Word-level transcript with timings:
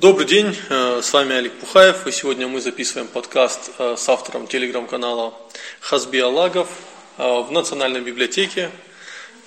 Добрый 0.00 0.26
день, 0.26 0.56
э, 0.70 1.02
с 1.04 1.12
вами 1.12 1.36
Олег 1.36 1.52
Пухаев, 1.52 2.08
и 2.08 2.10
сегодня 2.10 2.48
мы 2.48 2.60
записываем 2.60 3.06
подкаст 3.06 3.70
э, 3.78 3.94
с 3.96 4.08
автором 4.08 4.48
телеграм-канала 4.48 5.38
Хазби 5.78 6.18
Алагов 6.18 6.68
э, 7.16 7.22
в 7.22 7.52
Национальной 7.52 8.00
библиотеке. 8.00 8.72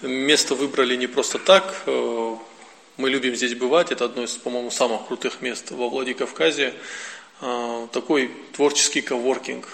Место 0.02 0.56
выбрали 0.56 0.96
не 0.96 1.08
просто 1.08 1.38
так, 1.38 1.84
мы 1.86 3.10
любим 3.10 3.36
здесь 3.36 3.56
бывать, 3.56 3.92
это 3.92 4.06
одно 4.06 4.24
из, 4.24 4.38
по-моему, 4.38 4.72
самых 4.72 5.08
крутых 5.08 5.42
мест 5.42 5.72
во 5.72 5.90
Владикавказе. 5.90 6.74
Такой 7.92 8.32
творческий 8.54 9.02
коворкинг, 9.02 9.68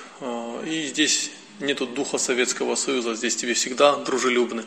и 0.66 0.88
здесь 0.88 1.30
нету 1.60 1.86
духа 1.86 2.18
Советского 2.18 2.76
Союза, 2.76 3.14
здесь 3.16 3.36
тебе 3.36 3.54
всегда 3.54 3.98
дружелюбны. 3.98 4.64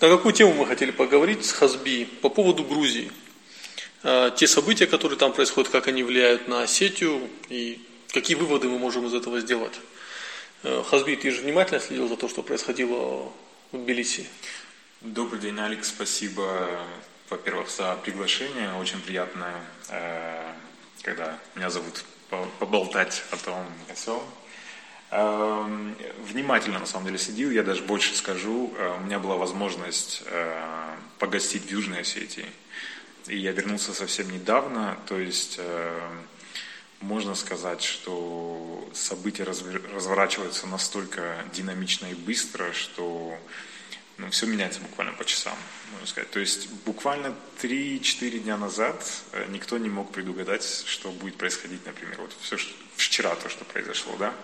На 0.00 0.08
какую 0.08 0.32
тему 0.32 0.54
мы 0.54 0.66
хотели 0.66 0.90
поговорить 0.90 1.44
с 1.44 1.52
Хазби? 1.52 2.08
По 2.22 2.30
поводу 2.30 2.64
Грузии– 2.64 3.12
те 4.02 4.46
события, 4.46 4.86
которые 4.86 5.18
там 5.18 5.32
происходят, 5.32 5.70
как 5.70 5.86
они 5.86 6.02
влияют 6.02 6.48
на 6.48 6.62
Осетию 6.62 7.28
и 7.50 7.86
какие 8.12 8.36
выводы 8.36 8.68
мы 8.68 8.78
можем 8.78 9.06
из 9.06 9.14
этого 9.14 9.40
сделать. 9.40 9.74
Э, 10.62 10.82
Хазби, 10.88 11.16
ты 11.16 11.30
же 11.30 11.42
внимательно 11.42 11.80
следил 11.80 12.08
за 12.08 12.16
то, 12.16 12.28
что 12.28 12.42
происходило 12.42 13.32
в 13.72 13.78
Тбилиси? 13.78 14.26
Добрый 15.00 15.40
день, 15.40 15.58
Алекс. 15.58 15.88
Спасибо, 15.88 16.66
во-первых, 17.28 17.70
за 17.70 17.96
приглашение. 17.96 18.74
Очень 18.74 19.00
приятно, 19.00 19.52
э, 19.88 20.52
когда 21.02 21.38
меня 21.54 21.70
зовут 21.70 22.04
поболтать 22.58 23.22
о 23.30 23.36
том 23.36 23.66
о 23.88 23.94
всем. 23.94 24.22
Внимательно, 26.28 26.78
на 26.78 26.86
самом 26.86 27.06
деле, 27.06 27.18
следил. 27.18 27.50
Я 27.50 27.64
даже 27.64 27.82
больше 27.82 28.14
скажу. 28.14 28.72
У 28.98 29.04
меня 29.04 29.18
была 29.18 29.34
возможность 29.34 30.22
погостить 31.18 31.64
в 31.64 31.70
Южной 31.72 32.02
Осетии 32.02 32.46
и 33.26 33.36
я 33.36 33.52
вернулся 33.52 33.92
совсем 33.92 34.30
недавно, 34.30 34.98
то 35.06 35.18
есть 35.18 35.56
э, 35.58 36.10
можно 37.00 37.34
сказать, 37.34 37.82
что 37.82 38.88
события 38.92 39.44
разворачиваются 39.44 40.66
настолько 40.66 41.44
динамично 41.52 42.06
и 42.06 42.14
быстро, 42.14 42.72
что 42.72 43.38
ну, 44.18 44.30
все 44.30 44.46
меняется 44.46 44.80
буквально 44.80 45.12
по 45.14 45.24
часам, 45.24 45.56
можно 45.92 46.06
сказать. 46.06 46.30
То 46.30 46.40
есть 46.40 46.70
буквально 46.84 47.34
3-4 47.62 48.38
дня 48.40 48.56
назад 48.56 49.04
э, 49.32 49.46
никто 49.48 49.78
не 49.78 49.88
мог 49.88 50.12
предугадать, 50.12 50.84
что 50.86 51.10
будет 51.10 51.36
происходить, 51.36 51.84
например, 51.86 52.16
вот 52.20 52.34
все 52.40 52.56
вчера 52.96 53.34
то, 53.36 53.48
что 53.48 53.64
произошло, 53.64 54.16
да. 54.18 54.34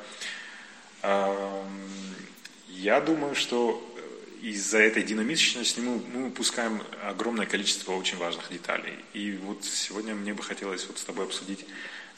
Я 2.69 3.01
думаю, 3.01 3.35
что 3.35 3.83
из-за 4.43 4.79
этой 4.79 5.03
динамичности 5.03 5.81
мы, 5.81 6.01
мы 6.13 6.29
упускаем 6.29 6.83
огромное 7.03 7.47
количество 7.47 7.93
очень 7.93 8.17
важных 8.19 8.51
деталей. 8.51 8.95
И 9.13 9.39
вот 9.43 9.65
сегодня 9.65 10.15
мне 10.15 10.35
бы 10.35 10.43
хотелось 10.43 10.87
вот 10.87 10.99
с 10.99 11.05
тобой 11.05 11.25
обсудить 11.25 11.67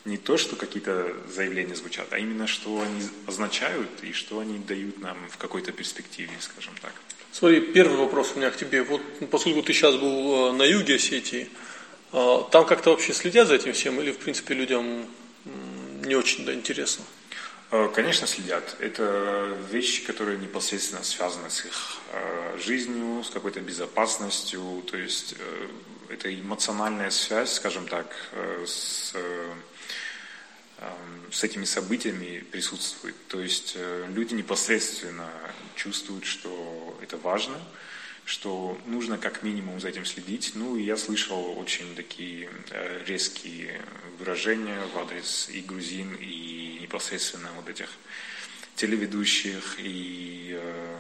не 0.05 0.17
то, 0.17 0.37
что 0.37 0.57
какие-то 0.57 1.15
заявления 1.29 1.75
звучат, 1.75 2.13
а 2.13 2.19
именно, 2.19 2.47
что 2.47 2.81
они 2.81 3.03
означают 3.27 3.91
и 4.03 4.13
что 4.13 4.41
они 4.41 4.59
дают 4.59 4.99
нам 5.01 5.17
в 5.31 5.37
какой-то 5.37 5.73
перспективе, 5.73 6.33
скажем 6.41 6.75
так. 6.81 6.93
Смотри, 7.33 7.61
первый 7.61 7.97
вопрос 7.97 8.33
у 8.35 8.39
меня 8.39 8.51
к 8.51 8.57
тебе. 8.57 8.83
Вот 8.83 9.03
поскольку 9.31 9.63
ты 9.63 9.73
сейчас 9.73 9.97
был 9.97 10.51
э, 10.51 10.53
на 10.53 10.63
юге 10.63 10.95
Осетии, 10.95 11.49
э, 12.13 12.39
там 12.51 12.65
как-то 12.65 12.91
вообще 12.91 13.13
следят 13.13 13.49
за 13.49 13.57
этим 13.57 13.73
всем 13.73 14.01
или, 14.01 14.13
в 14.13 14.19
принципе, 14.19 14.55
людям 14.55 15.07
не 16.05 16.15
очень 16.15 16.45
да, 16.45 16.55
интересно? 16.55 17.05
Э, 17.71 17.91
конечно, 17.95 18.27
следят. 18.27 18.77
Это 18.81 19.55
вещи, 19.71 20.05
которые 20.07 20.39
непосредственно 20.39 21.03
связаны 21.03 21.51
с 21.51 21.67
их 21.67 21.99
э, 22.13 22.59
жизнью, 22.59 23.23
с 23.23 23.31
какой-то 23.31 23.61
безопасностью. 23.61 24.83
То 24.91 24.97
есть 24.97 25.35
э, 25.39 25.69
это 26.09 26.35
эмоциональная 26.35 27.11
связь, 27.11 27.53
скажем 27.53 27.87
так, 27.87 28.07
с, 28.67 29.15
с 31.31 31.45
этими 31.45 31.67
событиями 31.67 32.39
присутствует. 32.51 33.15
То 33.29 33.41
есть 33.43 33.77
люди 34.09 34.33
непосредственно 34.33 35.29
чувствуют, 35.75 36.25
что 36.25 36.99
это 37.03 37.19
важно, 37.19 37.61
что 38.29 38.79
нужно 38.85 39.17
как 39.17 39.43
минимум 39.43 39.81
за 39.81 39.89
этим 39.89 40.05
следить. 40.05 40.53
Ну, 40.55 40.77
и 40.77 40.83
я 40.83 40.99
слышал 40.99 41.59
очень 41.59 41.95
такие 41.97 42.51
э, 42.71 43.03
резкие 43.07 43.81
выражения 44.19 44.83
в 44.95 44.99
адрес 44.99 45.49
и 45.51 45.63
грузин, 45.63 46.15
и 46.21 46.81
непосредственно 46.83 47.49
вот 47.57 47.71
этих 47.71 47.89
телеведущих, 48.77 49.79
и, 49.79 50.59
э, 50.61 50.97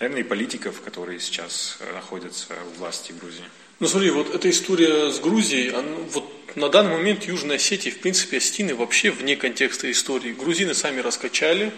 наверное, 0.00 0.22
и 0.22 0.24
политиков, 0.24 0.80
которые 0.80 1.20
сейчас 1.20 1.76
э, 1.80 1.92
находятся 1.92 2.54
у 2.72 2.78
власти 2.78 3.12
Грузии. 3.12 3.44
Ну 3.78 3.86
смотри, 3.86 4.08
вот 4.08 4.34
эта 4.34 4.48
история 4.48 5.10
с 5.10 5.20
Грузией, 5.20 5.72
она, 5.72 5.94
вот 6.10 6.56
на 6.56 6.70
данный 6.70 6.92
момент 6.92 7.24
Южной 7.24 7.56
Осетии, 7.56 7.90
в 7.90 8.00
принципе, 8.00 8.38
Остины 8.38 8.74
вообще 8.74 9.10
вне 9.10 9.36
контекста 9.36 9.90
истории. 9.90 10.32
Грузины 10.32 10.72
сами 10.72 11.00
раскачали, 11.00 11.70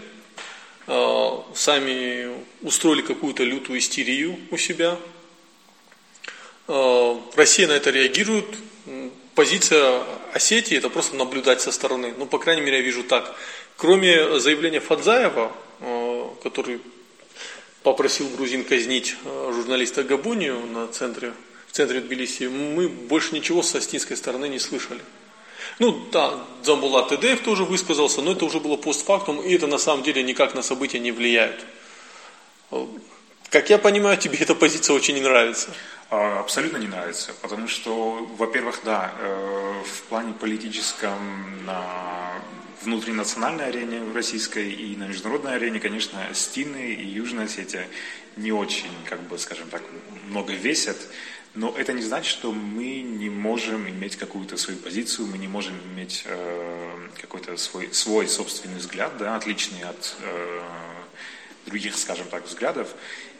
сами 0.88 2.30
устроили 2.62 3.02
какую-то 3.02 3.44
лютую 3.44 3.78
истерию 3.78 4.38
у 4.50 4.56
себя. 4.56 4.96
Э, 6.66 7.16
Россия 7.34 7.66
на 7.66 7.72
это 7.72 7.90
реагирует. 7.90 8.46
Позиция 9.34 10.02
Осетии 10.32 10.76
это 10.76 10.88
просто 10.88 11.16
наблюдать 11.16 11.60
со 11.60 11.72
стороны. 11.72 12.14
Ну, 12.16 12.26
по 12.26 12.38
крайней 12.38 12.62
мере, 12.62 12.78
я 12.78 12.82
вижу 12.82 13.02
так. 13.02 13.34
Кроме 13.76 14.38
заявления 14.38 14.80
Фадзаева, 14.80 15.52
э, 15.80 16.28
который 16.42 16.80
попросил 17.82 18.28
грузин 18.30 18.64
казнить 18.64 19.14
журналиста 19.24 20.02
Габонию 20.02 20.66
на 20.66 20.88
центре, 20.88 21.32
в 21.68 21.72
центре 21.72 22.00
Тбилиси, 22.00 22.44
мы 22.44 22.88
больше 22.88 23.34
ничего 23.34 23.62
с 23.62 23.74
астинской 23.74 24.16
стороны 24.16 24.48
не 24.48 24.58
слышали. 24.58 25.00
Ну 25.78 26.08
да, 26.10 26.44
Дзамбулат 26.62 27.08
Тедеев 27.08 27.40
тоже 27.40 27.64
высказался, 27.64 28.20
но 28.20 28.32
это 28.32 28.44
уже 28.44 28.58
было 28.58 28.76
постфактум, 28.76 29.40
и 29.40 29.54
это 29.54 29.66
на 29.66 29.78
самом 29.78 30.02
деле 30.02 30.22
никак 30.22 30.54
на 30.54 30.62
события 30.62 30.98
не 30.98 31.12
влияет. 31.12 31.64
Как 33.50 33.70
я 33.70 33.78
понимаю, 33.78 34.18
тебе 34.18 34.38
эта 34.38 34.54
позиция 34.54 34.94
очень 34.94 35.14
не 35.14 35.20
нравится. 35.20 35.70
А, 36.10 36.40
абсолютно 36.40 36.78
не 36.78 36.86
нравится, 36.86 37.32
потому 37.42 37.68
что, 37.68 38.26
во-первых, 38.36 38.80
да, 38.84 39.12
э, 39.18 39.82
в 39.84 40.02
плане 40.04 40.32
политическом 40.32 41.64
на 41.64 42.42
внутринациональной 42.82 43.66
арене 43.66 44.00
российской 44.14 44.70
и 44.70 44.96
на 44.96 45.04
международной 45.08 45.56
арене, 45.56 45.80
конечно, 45.80 46.18
Стины 46.32 46.94
и 46.94 47.06
Южная 47.06 47.44
Осетия 47.44 47.86
не 48.36 48.52
очень, 48.52 48.90
как 49.04 49.20
бы, 49.22 49.38
скажем 49.38 49.68
так, 49.68 49.82
много 50.28 50.52
весят. 50.52 50.96
Но 51.58 51.74
это 51.76 51.92
не 51.92 52.02
значит, 52.02 52.30
что 52.30 52.52
мы 52.52 53.00
не 53.00 53.28
можем 53.28 53.88
иметь 53.88 54.14
какую-то 54.14 54.56
свою 54.56 54.78
позицию, 54.78 55.26
мы 55.26 55.38
не 55.38 55.48
можем 55.48 55.74
иметь 55.92 56.22
э, 56.24 57.08
какой-то 57.20 57.56
свой, 57.56 57.92
свой 57.92 58.28
собственный 58.28 58.78
взгляд, 58.78 59.16
да, 59.18 59.34
отличный 59.34 59.82
от 59.82 60.16
э, 60.22 60.60
других, 61.66 61.96
скажем 61.96 62.28
так, 62.28 62.46
взглядов. 62.46 62.94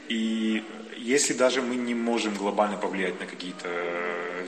И 0.09 0.65
если 0.97 1.33
даже 1.33 1.63
мы 1.63 1.77
не 1.77 1.95
можем 1.95 2.35
глобально 2.35 2.77
повлиять 2.77 3.21
на 3.21 3.27
какие-то 3.27 3.69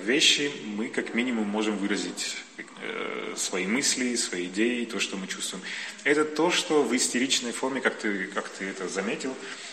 вещи, 0.04 0.50
мы 0.64 0.88
как 0.88 1.14
минимум 1.14 1.47
можем 1.47 1.76
выразить 1.76 2.38
э, 2.59 3.34
свои 3.36 3.69
мысли, 3.69 4.16
свои 4.16 4.47
идеи, 4.47 4.84
то, 4.84 4.98
что 4.98 5.16
мы 5.16 5.28
чувствуем. 5.28 5.62
Это 6.03 6.25
то, 6.25 6.50
что 6.50 6.82
в 6.82 6.97
истеричной 6.97 7.53
форме, 7.53 7.80
как 7.80 7.97
ты, 7.97 8.25
как 8.34 8.48
ты 8.48 8.64
это 8.64 8.88
заметил, 8.88 9.32
Э, 9.32 9.69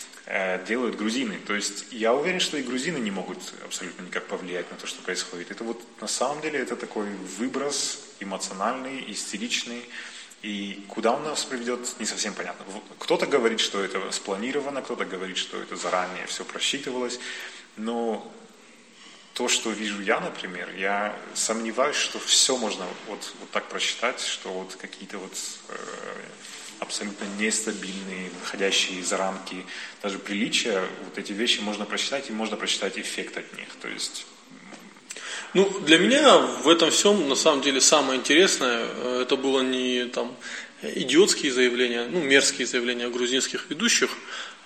делают 0.67 0.97
грузины. 0.97 1.39
То 1.45 1.55
есть 1.55 1.85
я 1.91 2.13
уверен, 2.13 2.39
что 2.39 2.57
и 2.57 2.61
грузины 2.61 2.97
не 2.97 3.11
могут 3.11 3.37
абсолютно 3.63 4.03
никак 4.03 4.25
повлиять 4.27 4.69
на 4.69 4.77
то, 4.77 4.85
что 4.85 5.01
происходит. 5.01 5.51
Это 5.51 5.63
вот 5.63 5.81
на 6.01 6.07
самом 6.07 6.41
деле 6.41 6.59
это 6.59 6.75
такой 6.75 7.09
выброс 7.37 7.99
эмоциональный, 8.19 9.09
истеричный. 9.11 9.83
И 10.43 10.85
куда 10.89 11.13
он 11.13 11.23
нас 11.23 11.45
приведет, 11.45 11.79
не 11.99 12.05
совсем 12.05 12.33
понятно. 12.33 12.65
Кто-то 12.99 13.25
говорит, 13.25 13.59
что 13.59 13.83
это 13.83 14.11
спланировано, 14.11 14.81
кто-то 14.81 15.05
говорит, 15.05 15.37
что 15.37 15.61
это 15.61 15.75
заранее 15.75 16.27
все 16.27 16.43
просчитывалось. 16.43 17.19
Но 17.75 18.31
то, 19.33 19.47
что 19.47 19.71
вижу 19.71 20.01
я, 20.01 20.19
например, 20.19 20.69
я 20.75 21.15
сомневаюсь, 21.35 21.95
что 21.95 22.19
все 22.19 22.57
можно 22.57 22.85
вот, 23.07 23.33
вот 23.39 23.51
так 23.51 23.69
просчитать, 23.69 24.19
что 24.19 24.49
вот 24.49 24.75
какие-то 24.75 25.19
вот 25.19 25.33
э, 25.69 25.75
абсолютно 26.79 27.25
нестабильные, 27.39 28.29
выходящие 28.41 29.03
за 29.03 29.17
рамки 29.17 29.65
даже 30.01 30.19
приличия, 30.19 30.83
вот 31.05 31.17
эти 31.17 31.31
вещи 31.33 31.59
можно 31.59 31.85
прочитать, 31.85 32.29
и 32.29 32.33
можно 32.33 32.55
прочитать 32.55 32.97
эффект 32.97 33.37
от 33.37 33.51
них. 33.57 33.67
То 33.81 33.87
есть 33.87 34.25
ну, 35.53 35.67
для 35.79 35.97
меня 35.97 36.37
в 36.37 36.67
этом 36.67 36.91
всем, 36.91 37.27
на 37.27 37.35
самом 37.35 37.61
деле, 37.61 37.81
самое 37.81 38.19
интересное, 38.19 38.85
э, 38.85 39.21
это 39.23 39.37
было 39.37 39.61
не 39.61 40.05
там 40.05 40.35
идиотские 40.81 41.51
заявления, 41.51 42.05
ну, 42.07 42.19
мерзкие 42.21 42.67
заявления 42.67 43.09
грузинских 43.09 43.65
ведущих. 43.69 44.11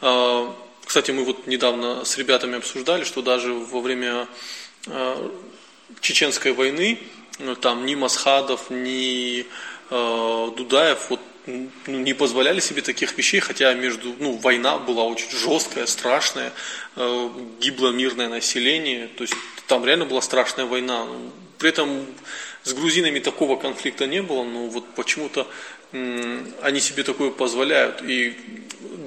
А, 0.01 0.53
кстати, 0.83 1.11
мы 1.11 1.23
вот 1.23 1.47
недавно 1.47 2.03
с 2.03 2.17
ребятами 2.17 2.57
обсуждали, 2.57 3.05
что 3.05 3.21
даже 3.21 3.53
во 3.53 3.79
время 3.79 4.27
э, 4.87 5.29
чеченской 6.01 6.51
войны, 6.51 6.99
ну, 7.39 7.55
там 7.55 7.85
ни 7.85 7.95
Масхадов, 7.95 8.69
ни 8.69 9.45
э, 9.89 10.51
Дудаев 10.57 11.09
вот 11.09 11.20
ну, 11.45 11.69
не 11.88 12.13
позволяли 12.13 12.59
себе 12.59 12.81
таких 12.81 13.17
вещей, 13.17 13.39
хотя 13.39 13.73
между, 13.73 14.13
ну, 14.19 14.33
война 14.38 14.77
была 14.77 15.03
очень 15.03 15.29
жесткая, 15.31 15.85
страшная, 15.85 16.51
э, 16.95 17.29
гибло 17.59 17.91
мирное 17.91 18.29
население, 18.29 19.07
то 19.07 19.23
есть 19.23 19.33
там 19.67 19.85
реально 19.85 20.05
была 20.05 20.21
страшная 20.21 20.65
война. 20.65 21.07
При 21.57 21.69
этом 21.69 22.05
с 22.63 22.73
грузинами 22.73 23.19
такого 23.19 23.55
конфликта 23.55 24.07
не 24.07 24.21
было, 24.21 24.43
но 24.43 24.67
вот 24.67 24.85
почему-то 24.95 25.47
они 26.61 26.79
себе 26.79 27.03
такое 27.03 27.31
позволяют. 27.31 28.01
И 28.01 28.37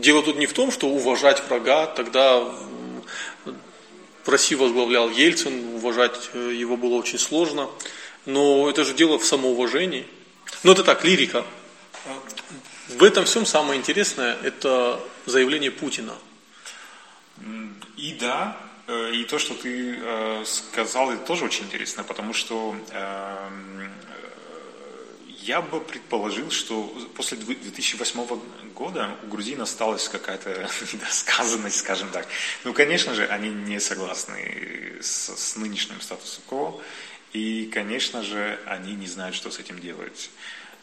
дело 0.01 0.23
тут 0.23 0.37
не 0.37 0.47
в 0.47 0.53
том, 0.53 0.71
что 0.71 0.89
уважать 0.89 1.43
врага, 1.49 1.87
тогда 1.87 2.41
в 4.25 4.29
России 4.29 4.55
возглавлял 4.55 5.11
Ельцин, 5.11 5.75
уважать 5.77 6.31
э, 6.33 6.53
его 6.55 6.77
было 6.77 6.95
очень 6.95 7.19
сложно, 7.19 7.69
но 8.25 8.69
это 8.71 8.85
же 8.85 8.95
дело 8.95 9.19
в 9.19 9.25
самоуважении. 9.25 10.07
Но 10.63 10.73
это 10.73 10.83
так, 10.83 11.05
лирика. 11.05 11.45
В 12.89 13.03
этом 13.03 13.25
всем 13.25 13.47
самое 13.47 13.81
интересное– 13.81 14.37
это 14.43 15.01
заявление 15.27 15.71
Путина. 15.71 16.15
И 17.97 18.13
да, 18.21 18.57
э, 18.87 19.13
и 19.15 19.25
то, 19.25 19.39
что 19.39 19.55
ты 19.55 19.97
э, 19.99 20.45
сказал, 20.45 21.11
это 21.11 21.25
тоже 21.25 21.45
очень 21.45 21.65
интересно, 21.65 22.05
потому 22.05 22.35
что 22.35 22.77
эм, 22.91 23.91
я 25.41 25.63
бы 25.63 25.81
предположил, 25.81 26.51
что 26.51 26.85
после 27.17 27.39
2008 27.39 28.41
года 28.75 29.17
у 29.25 29.29
грузин 29.29 29.63
осталась 29.63 30.09
какая-то 30.09 30.69
недосказанность, 30.93 31.79
скажем 31.79 32.11
так. 32.11 32.27
Ну, 32.65 32.73
конечно 32.73 33.15
же, 33.15 33.27
они 33.27 33.49
не 33.49 33.81
согласны 33.81 34.99
с, 35.01 35.35
с 35.35 35.57
нынешним 35.57 36.01
статусом 36.01 36.43
КО, 36.49 36.81
и, 37.33 37.71
конечно 37.73 38.23
же, 38.23 38.59
они 38.67 38.95
не 38.95 39.07
знают, 39.07 39.35
что 39.35 39.51
с 39.51 39.59
этим 39.59 39.81
делать. 39.81 40.31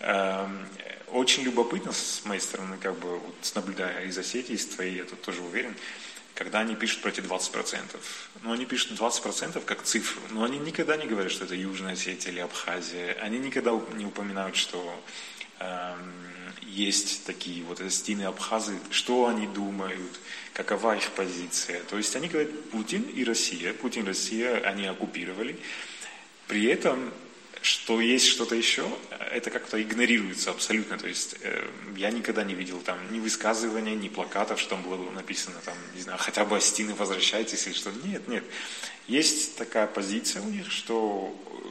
Эм, 0.02 0.68
очень 1.12 1.44
любопытно 1.44 1.92
с 1.92 2.24
моей 2.26 2.42
стороны, 2.42 2.78
как 2.78 2.98
бы, 2.98 3.20
вот, 3.20 3.52
наблюдая 3.54 4.06
из 4.06 4.18
Осетии, 4.18 4.54
из 4.54 4.66
твоей, 4.66 4.98
я 4.98 5.04
тут 5.04 5.22
тоже 5.22 5.42
уверен, 5.42 5.76
когда 6.34 6.60
они 6.60 6.76
пишут 6.76 7.02
про 7.02 7.10
эти 7.10 7.20
20%. 7.20 7.98
Но 8.42 8.54
они 8.54 8.66
пишут 8.66 9.00
20% 9.00 9.64
как 9.64 9.84
цифру, 9.84 10.22
но 10.32 10.44
они 10.44 10.58
никогда 10.58 10.98
не 10.98 11.06
говорят, 11.06 11.32
что 11.32 11.46
это 11.46 11.54
Южная 11.54 11.94
Осетия 11.94 12.32
или 12.32 12.40
Абхазия. 12.40 13.14
Они 13.22 13.38
никогда 13.38 13.80
не 13.96 14.06
упоминают, 14.06 14.56
что 14.56 15.04
э, 15.60 15.96
есть 16.64 17.26
такие 17.26 17.64
вот 17.64 17.80
стены 17.92 18.24
Абхазы, 18.24 18.80
что 18.90 19.28
они 19.28 19.46
думают, 19.46 20.20
какова 20.54 20.96
их 20.96 21.12
позиция. 21.12 21.84
То 21.84 21.98
есть 21.98 22.16
они 22.16 22.28
говорят, 22.28 22.70
Путин 22.72 23.04
и 23.04 23.24
Россия, 23.24 23.74
Путин 23.74 24.04
и 24.04 24.08
Россия, 24.08 24.62
они 24.62 24.88
оккупировали. 24.88 25.60
При 26.48 26.66
этом 26.66 27.14
что 27.62 28.02
есть 28.02 28.28
что-то 28.28 28.56
еще, 28.56 28.86
это 29.32 29.50
как-то 29.50 29.82
игнорируется 29.82 30.50
абсолютно. 30.50 30.98
То 30.98 31.08
есть 31.08 31.36
э, 31.42 31.68
я 31.96 32.10
никогда 32.10 32.44
не 32.44 32.56
видел 32.56 32.80
там 32.80 32.98
ни 33.12 33.20
высказывания, 33.20 33.96
ни 33.96 34.08
плакатов, 34.10 34.60
что 34.60 34.72
там 34.72 34.84
было 34.84 35.10
написано, 35.12 35.58
там, 35.64 35.76
не 35.96 36.02
знаю, 36.02 36.18
хотя 36.20 36.44
бы 36.44 36.58
Астины 36.58 36.96
возвращайтесь 36.96 37.68
или 37.68 37.74
что. 37.74 37.92
Нет, 38.04 38.28
нет. 38.28 38.44
Есть 39.08 39.58
такая 39.58 39.88
позиция 39.88 40.42
у 40.42 40.50
них, 40.50 40.72
что 40.72 41.36
э, 41.46 41.68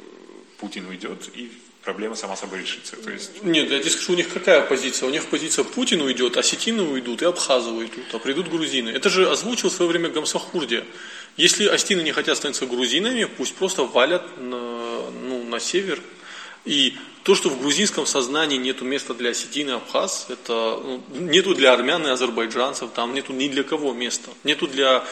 Путин 0.59 0.87
уйдет 0.87 1.29
и 1.35 1.51
проблема 1.83 2.15
сама 2.15 2.37
собой 2.37 2.61
решится. 2.61 2.97
То 2.97 3.11
есть... 3.11 3.43
Нет, 3.43 3.71
я 3.71 3.81
тебе 3.81 3.91
скажу, 3.91 4.13
у 4.13 4.17
них 4.17 4.33
какая 4.33 4.61
позиция? 4.63 5.09
У 5.09 5.11
них 5.11 5.27
позиция 5.27 5.65
Путин 5.65 6.01
уйдет, 6.03 6.37
осетины 6.37 6.83
уйдут 6.83 7.23
и 7.23 7.25
абхазы 7.25 7.71
уйдут, 7.71 8.05
а 8.13 8.19
придут 8.19 8.49
грузины. 8.49 8.91
Это 8.91 9.09
же 9.09 9.31
озвучил 9.31 9.71
в 9.71 9.73
свое 9.73 9.91
время 9.91 10.11
Гамсахурдия. 10.11 10.85
Если 11.41 11.67
астины 11.67 12.03
не 12.03 12.13
хотят 12.13 12.37
становиться 12.37 12.67
грузинами, 12.67 13.25
пусть 13.25 13.55
просто 13.55 13.85
валят 13.85 14.23
на, 14.37 15.11
ну, 15.11 15.43
на 15.45 15.59
север. 15.59 15.99
И 16.67 16.99
то, 17.23 17.35
что 17.35 17.49
в 17.49 17.59
грузинском 17.59 18.05
сознании 18.05 18.59
нету 18.59 18.85
места 18.85 19.15
для 19.15 19.31
осетин 19.31 19.71
и 19.71 19.73
абхаз, 19.73 20.27
это 20.29 20.53
ну, 20.85 21.03
нету 21.15 21.55
для 21.55 21.73
армян 21.73 22.07
и 22.07 22.11
азербайджанцев, 22.11 22.91
там 22.95 23.15
нету 23.15 23.33
ни 23.33 23.49
для 23.49 23.63
кого 23.63 23.95
места. 23.95 24.29
Нету 24.45 24.67
для 24.67 25.03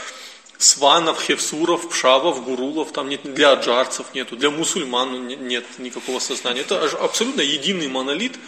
сванов, 0.59 1.23
хевсуров, 1.23 1.89
пшавов, 1.89 2.45
гурулов, 2.45 2.93
там 2.93 3.09
нет, 3.09 3.23
для 3.23 3.53
аджарцев 3.53 4.13
нету, 4.13 4.37
для 4.37 4.51
мусульман 4.51 5.29
нет 5.29 5.65
никакого 5.79 6.19
сознания. 6.19 6.61
Это 6.61 6.91
абсолютно 7.01 7.41
единый 7.41 7.89
монолит, 7.89 8.39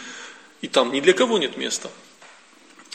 и 0.61 0.69
там 0.69 0.93
ни 0.93 1.01
для 1.01 1.15
кого 1.15 1.39
нет 1.39 1.57
места. 1.57 1.91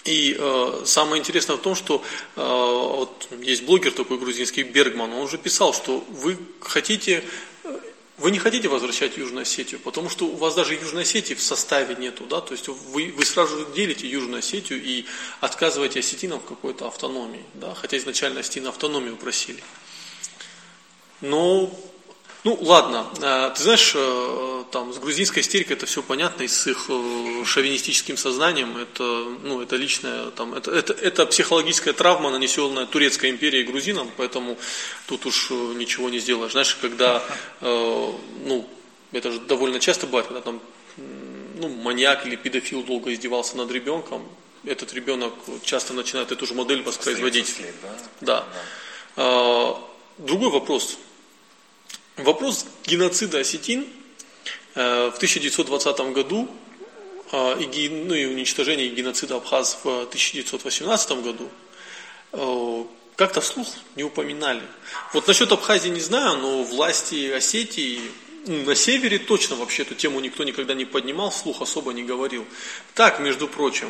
И 0.05 0.35
э, 0.37 0.83
самое 0.85 1.19
интересное 1.19 1.57
в 1.57 1.61
том, 1.61 1.73
что 1.73 2.03
э, 2.35 2.39
вот 2.39 3.27
есть 3.41 3.63
блогер 3.63 3.91
такой 3.91 4.19
грузинский 4.19 4.61
Бергман, 4.61 5.11
он 5.11 5.21
уже 5.23 5.39
писал, 5.39 5.73
что 5.73 6.05
вы 6.09 6.37
хотите, 6.61 7.23
э, 7.63 7.79
вы 8.19 8.29
не 8.29 8.37
хотите 8.37 8.67
возвращать 8.67 9.17
Южную 9.17 9.41
Осетию, 9.41 9.79
потому 9.79 10.09
что 10.09 10.27
у 10.27 10.35
вас 10.35 10.53
даже 10.53 10.75
Южной 10.75 11.01
Осетии 11.01 11.33
в 11.33 11.41
составе 11.41 11.95
нету, 11.95 12.25
да, 12.27 12.39
то 12.39 12.51
есть 12.51 12.67
вы, 12.67 13.11
вы 13.17 13.25
сразу 13.25 13.57
же 13.57 13.65
делите 13.75 14.07
Южную 14.07 14.39
Осетию 14.39 14.79
и 14.79 15.05
отказываете 15.41 16.01
осетинам 16.01 16.39
в 16.39 16.45
какой-то 16.45 16.87
автономии, 16.87 17.43
да, 17.55 17.73
хотя 17.73 17.97
изначально 17.97 18.41
осетины 18.41 18.67
автономию 18.67 19.17
просили. 19.17 19.63
Но 21.21 21.75
ну, 22.45 22.55
ладно, 22.61 23.07
э, 23.23 23.51
ты 23.55 23.63
знаешь, 23.63 23.93
э, 23.95 24.63
там 24.69 24.93
с 24.93 24.99
грузинской 24.99 25.41
истерикой 25.41 25.77
это 25.77 25.87
все 25.87 26.03
понятно, 26.03 26.43
и 26.43 26.47
с 26.47 26.67
их 26.67 26.85
э, 26.89 27.43
шовинистическим 27.43 28.17
сознанием, 28.17 28.77
это, 28.77 29.03
ну, 29.41 29.61
это 29.63 29.75
личная, 29.77 30.29
там, 30.29 30.53
это, 30.53 30.69
это, 30.69 30.93
это 30.93 31.25
психологическая 31.25 31.95
травма, 31.95 32.29
нанесенная 32.29 32.85
Турецкой 32.85 33.31
империей 33.31 33.63
грузинам, 33.63 34.11
поэтому 34.15 34.59
тут 35.07 35.25
уж 35.25 35.49
ничего 35.49 36.07
не 36.11 36.19
сделаешь. 36.19 36.51
Знаешь, 36.51 36.75
когда, 36.75 37.23
ну, 37.61 38.69
это 39.11 39.31
же 39.31 39.39
довольно 39.39 39.79
часто 39.79 40.05
бывает, 40.05 40.27
когда 40.27 40.41
там, 40.41 40.61
ну, 40.97 41.67
маньяк 41.67 42.27
или 42.27 42.35
педофил 42.35 42.83
долго 42.83 43.11
издевался 43.11 43.57
над 43.57 43.71
ребенком, 43.71 44.23
этот 44.65 44.93
ребенок 44.93 45.33
часто 45.63 45.93
начинает 45.93 46.31
эту 46.31 46.45
же 46.45 46.53
модель 46.53 46.83
воспроизводить. 46.83 47.47
След, 47.47 47.73
да? 48.21 48.45
Да. 49.15 49.77
Другой 50.19 50.51
вопрос. 50.51 50.99
Вопрос 52.17 52.65
геноцида 52.85 53.39
осетин 53.39 53.85
э, 54.73 55.11
в 55.13 55.15
1920 55.17 55.99
году 56.13 56.49
э, 57.33 57.61
и, 57.61 57.89
ну, 57.89 58.13
и 58.13 58.25
уничтожения 58.25 58.87
геноцида 58.87 59.35
абхаз 59.35 59.79
в 59.83 60.03
1918 60.03 61.11
году 61.21 61.49
э, 62.31 62.83
как-то 63.17 63.41
вслух 63.41 63.67
не 63.97 64.05
упоминали. 64.05 64.61
Вот 65.11 65.27
насчет 65.27 65.51
Абхазии 65.51 65.89
не 65.89 65.99
знаю, 65.99 66.37
но 66.37 66.63
власти 66.63 67.31
Осетии 67.31 67.99
ну, 68.47 68.63
на 68.63 68.75
севере 68.75 69.19
точно 69.19 69.57
вообще 69.57 69.81
эту 69.81 69.95
тему 69.95 70.21
никто 70.21 70.45
никогда 70.45 70.73
не 70.73 70.85
поднимал, 70.85 71.31
вслух 71.31 71.61
особо 71.61 71.91
не 71.91 72.03
говорил. 72.03 72.45
Так, 72.93 73.19
между 73.19 73.49
прочим, 73.49 73.89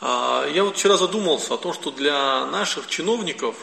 я 0.00 0.62
вот 0.62 0.76
вчера 0.76 0.96
задумался 0.96 1.54
о 1.54 1.58
том, 1.58 1.72
что 1.72 1.90
для 1.90 2.46
наших 2.46 2.86
чиновников 2.86 3.56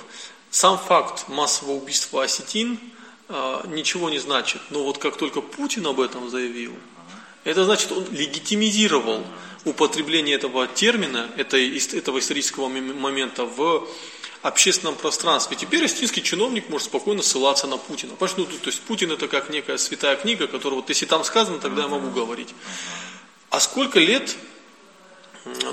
сам 0.51 0.77
факт 0.77 1.29
массового 1.29 1.77
убийства 1.77 2.25
осетин– 2.25 2.77
ничего 3.67 4.09
не 4.09 4.19
значит. 4.19 4.61
Но 4.69 4.83
вот 4.83 4.97
как 4.97 5.17
только 5.17 5.41
Путин 5.41 5.87
об 5.87 5.99
этом 5.99 6.29
заявил, 6.29 6.73
это 7.43 7.65
значит, 7.65 7.91
он 7.91 8.05
легитимизировал 8.11 9.23
употребление 9.65 10.35
этого 10.35 10.67
термина, 10.67 11.29
этого 11.37 12.19
исторического 12.19 12.67
момента 12.67 13.45
в 13.45 13.87
общественном 14.41 14.95
пространстве. 14.95 15.57
Теперь 15.57 15.83
астинский 15.85 16.21
чиновник 16.21 16.69
может 16.69 16.87
спокойно 16.87 17.23
ссылаться 17.23 17.65
на 17.65 17.77
Путина. 17.77 18.13
Понимаешь, 18.13 18.37
ну, 18.37 18.45
то 18.45 18.69
есть 18.69 18.81
Путин 18.81 19.11
это 19.11 19.27
как 19.27 19.49
некая 19.49 19.77
святая 19.77 20.15
книга, 20.15 20.45
которая 20.45 20.79
вот 20.81 20.89
если 20.89 21.07
там 21.07 21.23
сказано, 21.23 21.59
тогда 21.59 21.83
я 21.83 21.87
могу 21.87 22.11
говорить. 22.11 22.53
А 23.49 23.59
сколько 23.59 23.99
лет, 23.99 24.35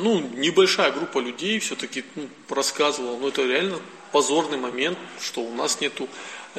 ну, 0.00 0.21
небольшая 0.21 0.91
группа 0.91 1.19
людей 1.19 1.59
все-таки 1.59 2.05
ну, 2.15 2.29
рассказывала, 2.49 3.19
ну, 3.19 3.29
это 3.29 3.43
реально 3.43 3.79
позорный 4.11 4.59
момент, 4.59 4.99
что 5.21 5.43
у 5.43 5.53
нас 5.55 5.81
нету 5.81 6.09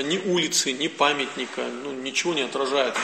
ни 0.02 0.18
улицы, 0.18 0.72
ни 0.72 0.88
памятника, 0.88 1.64
ну, 1.68 1.92
ничего 1.92 2.34
не 2.34 2.42
отражает. 2.42 2.96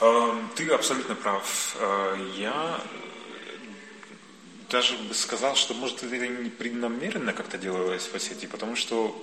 Эм, 0.00 0.48
ты 0.54 0.68
абсолютно 0.70 1.14
прав. 1.14 1.76
Э, 1.78 2.16
я 2.36 2.80
даже 4.70 4.96
бы 4.96 5.14
сказал, 5.14 5.56
что 5.56 5.74
может 5.74 6.02
это 6.02 6.16
не 6.16 6.50
преднамеренно 6.50 7.32
как-то 7.32 7.58
делалось 7.58 8.06
в 8.06 8.14
Осетии, 8.14 8.46
потому 8.46 8.76
что 8.76 9.14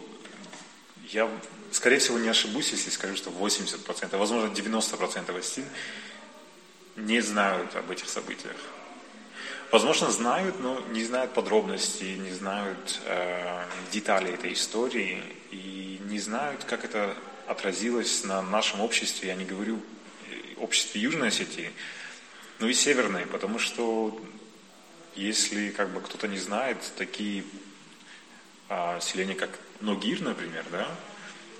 я, 1.10 1.30
скорее 1.72 2.00
всего, 2.00 2.18
не 2.18 2.30
ошибусь, 2.30 2.72
если 2.72 2.90
скажу, 2.90 3.16
что 3.16 3.30
80%, 3.30 4.10
а 4.12 4.18
возможно 4.18 4.48
90% 4.54 5.38
осетин 5.38 5.66
не 6.96 7.22
знают 7.22 7.76
об 7.76 7.92
этих 7.92 8.10
событиях. 8.10 8.56
Возможно, 9.72 10.10
знают, 10.12 10.60
но 10.60 10.80
не 10.92 11.04
знают 11.04 11.34
подробностей, 11.34 12.16
не 12.16 12.32
знают 12.32 13.00
э, 13.06 13.66
деталей 13.92 14.34
этой 14.34 14.54
истории 14.54 15.22
и 15.56 16.02
не 16.10 16.20
знают, 16.20 16.66
как 16.66 16.84
это 16.84 17.16
отразилось 17.48 18.24
на 18.24 18.42
нашем 18.42 18.82
обществе. 18.82 19.30
Я 19.30 19.36
не 19.36 19.46
говорю 19.46 19.80
э, 20.30 20.56
обществе 20.58 21.02
Южной 21.02 21.30
Осетии, 21.30 21.72
но 22.60 22.68
и 22.68 22.74
Северной, 22.74 23.26
потому 23.26 23.60
что 23.60 24.22
если 25.16 25.70
как 25.70 25.92
бы 25.92 26.02
кто-то 26.02 26.28
не 26.28 26.38
знает, 26.38 26.78
такие 26.98 27.46
а, 28.68 29.00
селения, 29.00 29.36
как 29.36 29.50
Ногир, 29.80 30.22
например, 30.22 30.66
да, 30.72 30.88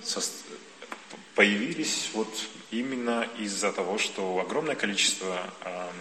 со, 0.02 0.20
появились 1.34 2.10
вот 2.12 2.28
именно 2.70 3.26
из-за 3.38 3.72
того, 3.72 3.96
что 3.96 4.40
огромное 4.40 4.74
количество 4.74 5.50
а, 5.62 5.92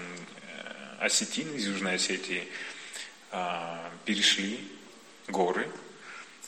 осетины 1.00 1.56
из 1.56 1.68
Южной 1.68 1.96
Осетии 1.96 2.48
перешли 4.06 4.60
горы 5.28 5.70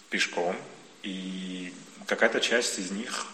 пешком, 0.10 0.56
и 1.04 1.74
какая-то 2.06 2.40
часть 2.40 2.80
из 2.80 2.92
них 2.92 3.28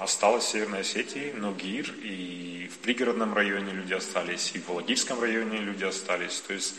осталась 0.00 0.44
в 0.44 0.48
Северной 0.48 0.80
Осетии, 0.80 1.32
но 1.36 1.52
ГИР, 1.52 1.94
и 2.02 2.70
в 2.72 2.78
пригородном 2.78 3.34
районе 3.34 3.72
люди 3.72 3.94
остались, 3.94 4.52
и 4.54 4.58
в 4.58 4.68
Володимирском 4.68 5.20
районе 5.20 5.58
люди 5.58 5.84
остались. 5.84 6.42
То 6.46 6.52
есть 6.52 6.74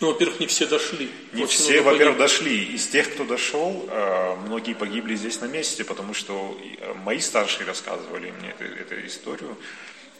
ну, 0.00 0.08
во-первых, 0.08 0.38
не 0.38 0.46
все 0.46 0.66
дошли. 0.66 1.10
Не 1.32 1.42
Очень 1.42 1.58
все, 1.58 1.80
во-первых, 1.80 2.18
дошли. 2.18 2.64
Из 2.66 2.86
тех, 2.86 3.12
кто 3.12 3.24
дошел, 3.24 3.88
э, 3.90 4.36
многие 4.46 4.74
погибли 4.74 5.16
здесь 5.16 5.40
на 5.40 5.46
месте, 5.46 5.82
потому 5.84 6.14
что 6.14 6.56
э, 6.80 6.94
мои 6.94 7.18
старшие 7.18 7.66
рассказывали 7.66 8.30
мне 8.30 8.50
эту, 8.50 8.64
эту 8.64 9.06
историю. 9.06 9.56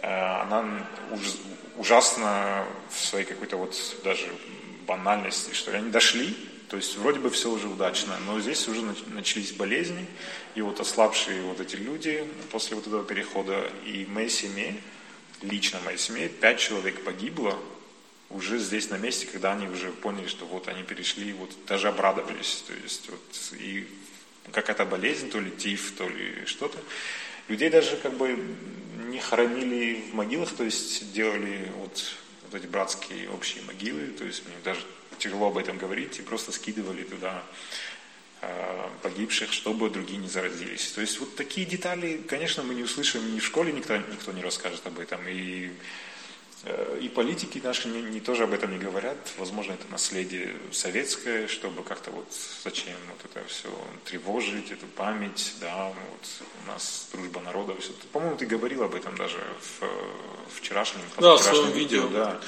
Э, 0.03 0.43
она 0.43 0.85
ужасно 1.77 2.65
в 2.91 3.05
своей 3.05 3.25
какой-то 3.25 3.57
вот 3.57 3.77
даже 4.03 4.27
банальности, 4.85 5.55
что 5.55 5.71
ли. 5.71 5.77
Они 5.77 5.91
дошли, 5.91 6.37
то 6.69 6.77
есть 6.77 6.97
вроде 6.97 7.19
бы 7.19 7.31
все 7.31 7.51
уже 7.51 7.69
удачно, 7.69 8.19
но 8.27 8.39
здесь 8.41 8.69
уже 8.69 8.83
начались 9.07 9.53
болезни, 9.53 10.07
и 10.55 10.61
вот 10.61 10.81
ослабшие 10.81 11.43
вот 11.43 11.61
эти 11.61 11.77
люди 11.77 12.27
после 12.51 12.77
вот 12.77 12.87
этого 12.87 13.05
перехода, 13.05 13.71
и 13.87 14.07
моей 14.07 14.29
семье, 14.29 14.77
лично 15.43 15.81
моей 15.85 15.99
семье, 15.99 16.29
пять 16.29 16.59
человек 16.59 17.03
погибло, 17.05 17.59
уже 18.31 18.59
здесь 18.59 18.91
на 18.91 18.99
месте, 18.99 19.27
когда 19.27 19.53
они 19.53 19.67
уже 19.67 19.91
поняли, 19.91 20.27
что 20.27 20.45
вот 20.45 20.69
они 20.69 20.83
перешли, 20.83 21.33
вот 21.33 21.51
даже 21.67 21.89
обрадовались, 21.89 22.65
то 22.67 22.75
есть 22.75 23.09
вот 23.09 23.53
и 23.59 23.89
какая-то 24.53 24.85
болезнь, 24.85 25.31
то 25.31 25.41
ли 25.41 25.51
тиф, 25.51 25.95
то 25.97 26.07
ли 26.07 26.45
что-то. 26.45 26.79
Людей 27.49 27.71
даже 27.71 27.97
как 27.97 28.15
бы 28.15 28.39
не 29.07 29.21
хоронили 29.21 30.05
в 30.11 30.15
могилах, 30.15 30.51
то 30.53 30.65
есть 30.65 31.13
делали 31.13 31.73
вот, 31.77 32.15
вот 32.45 32.61
эти 32.61 32.67
братские 32.67 33.31
общие 33.31 33.63
могилы, 33.65 34.09
то 34.09 34.25
есть 34.25 34.45
мне 34.47 34.57
даже 34.63 34.81
тяжело 35.19 35.49
об 35.49 35.59
этом 35.59 35.79
говорить, 35.79 36.19
и 36.19 36.23
просто 36.23 36.53
скидывали 36.53 37.03
туда 37.05 37.43
э, 38.43 38.89
погибших, 39.03 39.53
чтобы 39.53 39.91
другие 39.91 40.19
не 40.19 40.29
заразились. 40.29 40.91
То 40.93 41.01
есть 41.01 41.21
вот 41.21 41.37
такие 41.37 41.67
детали, 41.67 42.23
конечно, 42.29 42.63
мы 42.63 42.75
не 42.75 42.83
услышим, 42.83 43.35
ни 43.35 43.41
в 43.41 43.45
школе 43.45 43.73
никто, 43.73 43.97
никто 43.97 44.33
не 44.33 44.43
расскажет 44.43 44.87
об 44.87 44.99
этом, 44.99 45.21
и 45.29 45.71
Э, 46.65 46.99
и 47.01 47.09
политики 47.09 47.61
наши 47.63 47.89
не, 47.89 48.03
не 48.03 48.21
тоже 48.21 48.45
об 48.45 48.53
этом 48.53 48.73
не 48.73 48.79
говорят. 48.79 49.17
Возможно, 49.39 49.73
это 49.73 49.87
наследие 49.91 50.57
советское, 50.73 51.47
чтобы 51.47 51.83
как-то 51.85 52.11
вот 52.11 52.27
зачем 52.65 52.97
вот 53.09 53.31
это 53.31 53.47
все 53.49 53.69
тревожить, 54.05 54.71
эту 54.73 54.87
память, 54.87 55.55
да, 55.61 55.87
вот 55.87 56.29
у 56.65 56.69
нас 56.69 57.09
дружба 57.13 57.41
народа, 57.41 57.75
все. 57.81 57.93
По-моему, 58.13 58.37
ты 58.37 58.47
говорил 58.47 58.83
об 58.83 58.95
этом 58.95 59.17
даже 59.17 59.39
в, 59.39 59.83
в 59.83 60.61
вчерашнем, 60.61 61.03
да, 61.19 61.37
в 61.37 61.43
своем 61.43 61.71
видео, 61.71 62.07
видео 62.07 62.19
да. 62.19 62.41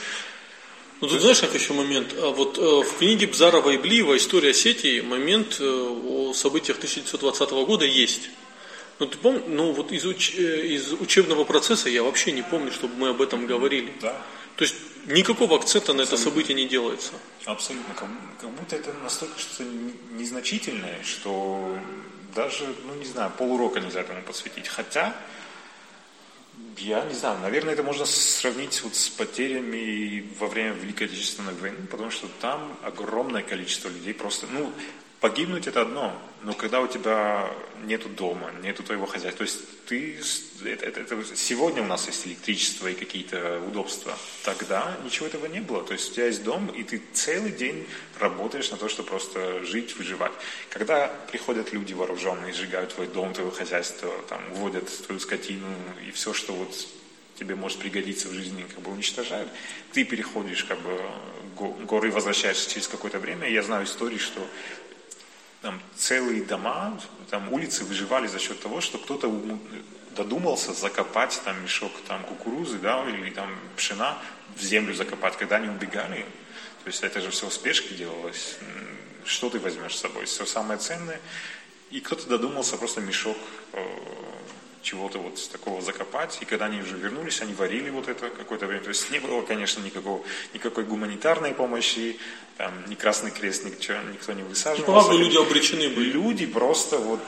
Ну, 1.00 1.08
тут 1.08 1.20
знаешь, 1.20 1.40
как 1.40 1.54
еще 1.54 1.72
момент? 1.72 2.14
А 2.18 2.30
вот 2.30 2.58
э, 2.58 2.60
в 2.60 2.98
книге 2.98 3.26
Бзарова 3.26 3.70
и 3.70 3.78
Блиева 3.78 4.16
«История 4.18 4.52
сети» 4.52 5.00
момент 5.00 5.56
э, 5.58 5.64
о 5.64 6.34
событиях 6.34 6.76
1920 6.76 7.50
года 7.50 7.86
есть. 7.86 8.28
Ну, 8.98 9.06
ты 9.06 9.16
помнишь, 9.16 9.44
ну 9.46 9.72
вот 9.72 9.92
из, 9.92 10.04
уч, 10.04 10.34
э, 10.36 10.66
из 10.66 10.92
учебного 10.92 11.44
процесса 11.44 11.88
я 11.88 12.02
вообще 12.02 12.32
не 12.32 12.42
помню, 12.42 12.70
чтобы 12.70 12.96
мы 12.96 13.08
об 13.08 13.22
этом 13.22 13.46
говорили. 13.46 13.94
Да. 14.02 14.14
То 14.56 14.64
есть 14.64 14.74
никакого 15.06 15.56
акцента 15.56 15.94
на 15.94 16.02
это 16.02 16.18
событие 16.18 16.54
не 16.54 16.66
делается. 16.66 17.12
Абсолютно. 17.46 17.94
Как, 17.94 18.08
как 18.38 18.50
будто 18.50 18.76
это 18.76 18.92
настолько 19.02 19.38
что-то 19.38 19.64
незначительное, 20.18 21.02
что 21.02 21.78
даже, 22.34 22.66
ну 22.86 22.94
не 22.96 23.06
знаю, 23.06 23.32
полурока 23.38 23.80
нельзя 23.80 24.00
этому 24.00 24.20
посвятить. 24.22 24.68
Хотя, 24.68 25.16
я 26.78 27.04
не 27.04 27.14
знаю, 27.14 27.38
наверное, 27.40 27.74
это 27.74 27.82
можно 27.82 28.06
сравнить 28.06 28.82
вот 28.82 28.94
с 28.94 29.08
потерями 29.10 30.26
во 30.38 30.46
время 30.46 30.72
Великой 30.74 31.04
Отечественной 31.04 31.54
войны, 31.54 31.86
потому 31.90 32.10
что 32.10 32.28
там 32.40 32.76
огромное 32.82 33.42
количество 33.42 33.88
людей 33.88 34.14
просто, 34.14 34.46
ну, 34.50 34.72
Погибнуть 35.20 35.66
это 35.66 35.82
одно, 35.82 36.18
но 36.42 36.54
когда 36.54 36.80
у 36.80 36.86
тебя 36.86 37.50
нету 37.84 38.08
дома, 38.08 38.50
нету 38.62 38.82
твоего 38.82 39.04
хозяйства, 39.04 39.44
то 39.44 39.44
есть 39.44 39.84
ты, 39.84 40.18
это, 40.64 40.86
это, 40.86 41.00
это, 41.00 41.36
сегодня 41.36 41.82
у 41.82 41.86
нас 41.86 42.06
есть 42.06 42.26
электричество 42.26 42.88
и 42.88 42.94
какие-то 42.94 43.60
удобства, 43.68 44.16
тогда 44.44 44.96
ничего 45.04 45.26
этого 45.26 45.44
не 45.44 45.60
было, 45.60 45.84
то 45.84 45.92
есть 45.92 46.12
у 46.12 46.14
тебя 46.14 46.26
есть 46.26 46.42
дом, 46.42 46.68
и 46.68 46.84
ты 46.84 47.02
целый 47.12 47.52
день 47.52 47.86
работаешь 48.18 48.70
на 48.70 48.78
то, 48.78 48.88
чтобы 48.88 49.10
просто 49.10 49.62
жить, 49.62 49.94
выживать. 49.98 50.32
Когда 50.70 51.08
приходят 51.30 51.70
люди 51.74 51.92
вооруженные, 51.92 52.54
сжигают 52.54 52.94
твой 52.94 53.06
дом, 53.06 53.34
твое 53.34 53.50
хозяйство, 53.50 54.10
там, 54.30 54.40
уводят 54.52 54.88
твою 55.04 55.20
скотину 55.20 55.68
и 56.08 56.12
все, 56.12 56.32
что 56.32 56.54
вот 56.54 56.74
тебе 57.38 57.56
может 57.56 57.78
пригодиться 57.78 58.28
в 58.28 58.32
жизни, 58.32 58.64
как 58.74 58.80
бы 58.80 58.90
уничтожают, 58.90 59.50
ты 59.92 60.04
переходишь 60.04 60.64
как 60.64 60.78
бы 60.80 60.98
горы, 61.84 62.10
возвращаешься 62.10 62.70
через 62.70 62.88
какое-то 62.88 63.18
время. 63.18 63.48
Я 63.50 63.62
знаю 63.62 63.84
истории, 63.84 64.18
что 64.18 64.40
там 65.62 65.80
целые 65.96 66.42
дома, 66.42 66.98
там 67.30 67.52
улицы 67.52 67.84
выживали 67.84 68.26
за 68.26 68.38
счет 68.38 68.60
того, 68.60 68.80
что 68.80 68.98
кто-то 68.98 69.30
додумался 70.16 70.72
закопать 70.72 71.40
там 71.44 71.62
мешок 71.62 71.92
там 72.08 72.22
кукурузы, 72.24 72.78
да, 72.78 73.08
или 73.08 73.30
там 73.30 73.48
пшена 73.76 74.18
в 74.56 74.62
землю 74.62 74.94
закопать, 74.94 75.36
когда 75.36 75.56
они 75.56 75.68
убегали. 75.68 76.24
То 76.82 76.86
есть 76.86 77.02
это 77.02 77.20
же 77.20 77.30
все 77.30 77.48
в 77.48 77.52
спешке 77.52 77.94
делалось. 77.94 78.56
Что 79.24 79.50
ты 79.50 79.58
возьмешь 79.58 79.96
с 79.96 80.00
собой? 80.00 80.24
Все 80.24 80.46
самое 80.46 80.78
ценное. 80.78 81.20
И 81.90 82.00
кто-то 82.00 82.26
додумался 82.26 82.76
просто 82.76 83.00
мешок 83.00 83.36
э, 83.72 83.84
чего-то 84.82 85.18
вот 85.18 85.50
такого 85.50 85.80
закопать. 85.82 86.38
И 86.40 86.44
когда 86.44 86.66
они 86.66 86.80
уже 86.80 86.96
вернулись, 86.96 87.40
они 87.42 87.54
варили 87.54 87.90
вот 87.90 88.08
это 88.08 88.30
какое-то 88.30 88.66
время. 88.66 88.82
То 88.82 88.90
есть 88.90 89.10
не 89.10 89.18
было, 89.18 89.42
конечно, 89.42 89.82
никакого, 89.82 90.22
никакой 90.54 90.84
гуманитарной 90.84 91.54
помощи, 91.54 92.18
там, 92.56 92.72
ни 92.88 92.94
Красный 92.94 93.30
Крест, 93.30 93.64
ничего, 93.64 93.98
никто 94.12 94.32
не 94.32 94.42
высаживал. 94.42 94.92
Правда, 94.92 95.14
люди 95.14 95.36
обречены 95.36 95.88
были. 95.88 96.10
Люди 96.10 96.46
просто 96.46 96.98
вот 96.98 97.20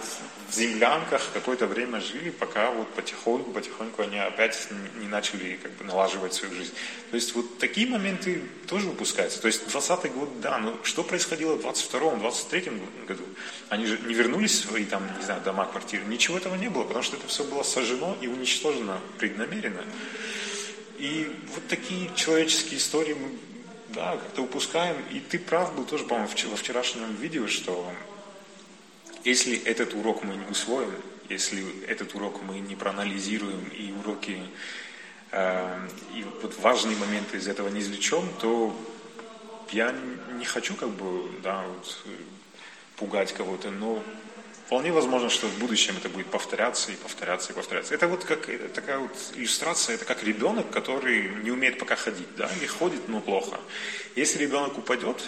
в 0.52 0.54
землянках 0.54 1.30
какое-то 1.32 1.66
время 1.66 1.98
жили, 2.00 2.28
пока 2.28 2.70
вот 2.72 2.86
потихоньку, 2.90 3.52
потихоньку 3.52 4.02
они 4.02 4.18
опять 4.18 4.68
не 5.00 5.08
начали 5.08 5.58
как 5.62 5.72
бы 5.72 5.84
налаживать 5.84 6.34
свою 6.34 6.54
жизнь. 6.54 6.74
То 7.10 7.16
есть 7.16 7.34
вот 7.34 7.58
такие 7.58 7.88
моменты 7.88 8.42
тоже 8.68 8.86
выпускаются. 8.88 9.40
То 9.40 9.46
есть 9.46 9.62
20-й 9.66 10.10
год, 10.10 10.40
да, 10.42 10.58
но 10.58 10.78
что 10.82 11.04
происходило 11.04 11.56
в 11.56 11.64
22-м, 11.64 12.20
23-м 12.20 12.80
году? 13.06 13.24
Они 13.70 13.86
же 13.86 13.98
не 14.00 14.12
вернулись 14.12 14.52
в 14.60 14.68
свои 14.68 14.84
там, 14.84 15.02
не 15.16 15.24
знаю, 15.24 15.40
дома, 15.40 15.64
квартиры. 15.64 16.04
Ничего 16.04 16.36
этого 16.36 16.54
не 16.56 16.68
было, 16.68 16.84
потому 16.84 17.02
что 17.02 17.16
это 17.16 17.26
все 17.28 17.44
было 17.44 17.62
сожжено 17.62 18.14
и 18.20 18.26
уничтожено 18.26 19.00
преднамеренно. 19.16 19.84
И 20.98 21.34
вот 21.54 21.66
такие 21.68 22.10
человеческие 22.14 22.78
истории 22.78 23.14
мы 23.14 23.30
да, 23.88 24.18
как-то 24.18 24.42
упускаем. 24.42 24.96
И 25.10 25.20
ты 25.20 25.38
прав 25.38 25.74
был 25.74 25.86
тоже, 25.86 26.04
по-моему, 26.04 26.28
во 26.28 26.56
вчерашнем 26.56 27.14
видео, 27.16 27.46
что 27.46 27.90
если 29.24 29.56
этот 29.64 29.94
урок 29.94 30.22
мы 30.24 30.36
не 30.36 30.46
усвоим, 30.46 30.92
если 31.28 31.84
этот 31.86 32.14
урок 32.14 32.42
мы 32.42 32.58
не 32.60 32.76
проанализируем 32.76 33.64
и 33.68 33.92
уроки, 33.92 34.42
э, 35.30 35.88
и 36.14 36.24
вот 36.42 36.58
важные 36.58 36.96
моменты 36.96 37.38
из 37.38 37.48
этого 37.48 37.68
не 37.68 37.80
извлечем, 37.80 38.28
то 38.40 38.76
я 39.70 39.94
не 40.38 40.44
хочу 40.44 40.74
как 40.74 40.90
бы, 40.90 41.30
да, 41.42 41.64
вот, 41.66 42.04
пугать 42.96 43.32
кого-то, 43.32 43.70
но 43.70 44.02
Вполне 44.72 44.90
возможно, 44.90 45.28
что 45.28 45.48
в 45.48 45.58
будущем 45.58 45.96
это 45.98 46.08
будет 46.08 46.28
повторяться 46.28 46.92
и 46.92 46.94
повторяться 46.94 47.52
и 47.52 47.54
повторяться. 47.54 47.94
Это 47.94 48.08
вот 48.08 48.24
как 48.24 48.48
такая 48.72 49.00
вот 49.00 49.14
иллюстрация, 49.34 49.96
это 49.96 50.06
как 50.06 50.22
ребенок, 50.22 50.70
который 50.70 51.28
не 51.42 51.50
умеет 51.50 51.78
пока 51.78 51.94
ходить, 51.94 52.28
да, 52.38 52.48
или 52.58 52.66
ходит, 52.66 53.06
но 53.06 53.20
плохо. 53.20 53.60
Если 54.16 54.38
ребенок 54.38 54.78
упадет 54.78 55.22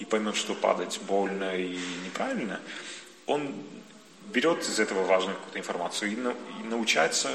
и 0.00 0.04
поймет, 0.04 0.34
что 0.34 0.56
падать 0.56 0.98
больно 1.06 1.56
и 1.56 1.78
неправильно, 2.04 2.58
он 3.26 3.54
берет 4.32 4.62
из 4.62 4.78
этого 4.78 5.04
важную 5.04 5.36
какую-то 5.36 5.58
информацию 5.58 6.12
и, 6.12 6.16
на, 6.16 6.30
и 6.30 6.68
научается 6.68 7.30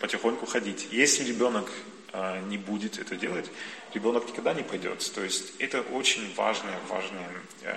потихоньку 0.00 0.46
ходить. 0.46 0.88
Если 0.90 1.24
ребенок 1.24 1.70
э, 2.12 2.40
не 2.48 2.58
будет 2.58 2.98
это 2.98 3.16
делать, 3.16 3.50
ребенок 3.94 4.28
никогда 4.28 4.52
не 4.52 4.62
пойдет. 4.62 5.10
То 5.14 5.22
есть 5.22 5.52
это 5.58 5.80
очень 5.80 6.34
важное, 6.34 6.78
важное 6.88 7.28
э, 7.62 7.74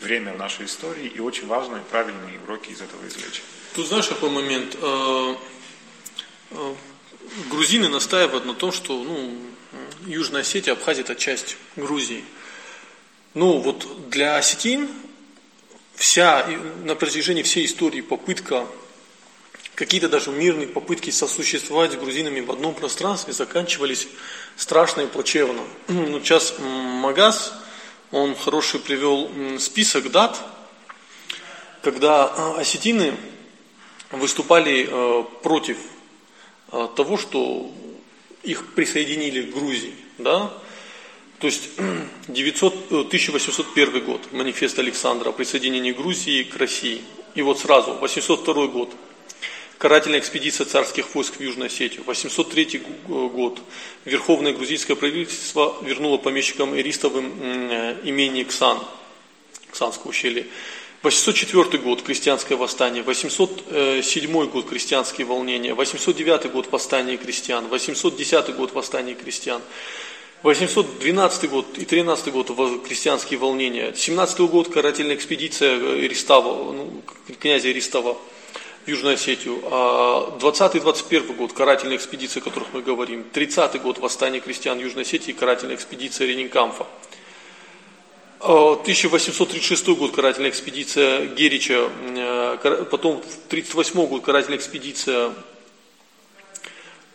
время 0.00 0.34
в 0.34 0.38
нашей 0.38 0.66
истории, 0.66 1.06
и 1.06 1.20
очень 1.20 1.46
важно 1.46 1.76
и 1.76 1.90
правильные 1.90 2.40
уроки 2.40 2.70
из 2.70 2.80
этого 2.80 3.06
извлечь. 3.06 3.42
Тут 3.74 3.86
знаешь, 3.86 4.08
какой 4.08 4.30
момент? 4.30 4.76
Э, 4.80 5.34
э, 6.50 6.74
грузины 7.50 7.88
настаивают 7.88 8.44
на 8.44 8.54
том, 8.54 8.72
что 8.72 9.02
ну, 9.02 9.36
Южная 10.06 10.42
Осетия, 10.42 10.72
Абхазия– 10.72 11.02
это 11.04 11.14
часть 11.14 11.56
Грузии. 11.76 12.24
Ну, 13.34 13.58
вот 13.58 14.10
для 14.10 14.36
осетин 14.36 14.88
вся, 15.94 16.46
на 16.84 16.94
протяжении 16.94 17.42
всей 17.42 17.66
истории 17.66 18.00
попытка, 18.00 18.66
какие-то 19.74 20.08
даже 20.08 20.30
мирные 20.30 20.68
попытки 20.68 21.10
сосуществовать 21.10 21.92
с 21.92 21.96
грузинами 21.96 22.40
в 22.40 22.50
одном 22.50 22.74
пространстве 22.74 23.32
заканчивались 23.32 24.08
страшно 24.56 25.02
и 25.02 25.06
плачевно. 25.06 25.62
Ну, 25.88 26.20
сейчас 26.20 26.54
Магаз 26.58 27.54
он 28.10 28.36
хороший 28.36 28.80
привел 28.80 29.28
список 29.58 30.10
дат, 30.10 30.40
когда 31.82 32.24
а, 32.26 32.60
осетины 32.60 33.14
выступали 34.10 34.88
э, 34.88 35.24
против 35.42 35.76
э, 36.70 36.88
того, 36.94 37.18
что 37.18 37.72
их 38.42 38.74
присоединили 38.74 39.42
к 39.42 39.54
Грузии. 39.54 39.94
Да? 40.18 40.52
То 41.38 41.46
есть 41.46 41.70
900, 42.28 42.92
1801 42.92 43.96
э, 43.96 44.00
год, 44.00 44.32
манифест 44.32 44.78
Александра 44.78 45.30
о 45.30 45.32
присоединении 45.32 45.92
Грузии 45.92 46.42
к 46.44 46.56
России. 46.56 47.02
И 47.34 47.42
вот 47.42 47.58
сразу, 47.58 47.94
802 47.94 48.66
год, 48.68 48.94
карательная 49.78 50.20
экспедиция 50.20 50.66
царских 50.66 51.14
войск 51.14 51.36
в 51.36 51.40
Южной 51.40 51.66
Осетию. 51.66 52.04
803 52.04 52.82
год, 53.06 53.60
Верховное 54.04 54.52
грузинское 54.52 54.96
правительство 54.96 55.76
вернуло 55.82 56.18
помещикам 56.18 56.76
Иристовым 56.76 57.32
э, 57.42 57.96
имение 58.04 58.44
Ксан, 58.44 58.78
Ксанское 59.70 60.10
ущелье. 60.10 60.46
804 61.04 61.82
год– 61.82 62.02
крестьянское 62.04 62.56
восстание, 62.56 63.02
807 63.02 64.46
год– 64.46 64.66
крестьянские 64.70 65.26
волнения, 65.26 65.74
809 65.74 66.50
год– 66.50 66.68
восстание 66.72 67.18
крестьян, 67.18 67.68
810 67.68 68.56
год– 68.56 68.72
восстание 68.74 69.14
крестьян, 69.14 69.60
812 70.44 71.48
год 71.48 71.78
и 71.78 71.86
13 71.86 72.30
год– 72.30 72.50
крестьянские 72.86 73.38
волнения, 73.38 73.94
17 73.96 74.40
год– 74.40 74.68
карательная 74.74 75.16
экспедиция 75.16 75.70
э, 75.74 76.06
Ристава, 76.06 76.70
ну, 76.70 77.02
князя 77.40 77.70
Ристава 77.70 78.18
в 78.84 78.88
Южную 78.88 79.14
Осетию, 79.14 79.60
20-21 79.62 81.30
а 81.30 81.32
год– 81.32 81.52
карательная 81.54 81.96
экспедиция, 81.96 82.42
о 82.42 82.44
которых 82.44 82.68
мы 82.74 82.82
говорим, 82.82 83.24
30 83.24 83.80
год– 83.80 83.98
восстание 84.00 84.42
крестьян 84.42 84.78
Южной 84.78 85.04
Осетии, 85.04 85.32
карательная 85.32 85.76
экспедиция 85.76 86.26
Ренинкамфа– 86.26 86.86
1836 88.40 89.88
год 89.96 90.14
карательная 90.14 90.50
экспедиция 90.50 91.24
Герича, 91.28 91.88
э, 92.14 92.84
потом 92.90 93.22
1938 93.48 94.06
год 94.06 94.22
карательная 94.22 94.58
экспедиция. 94.58 95.32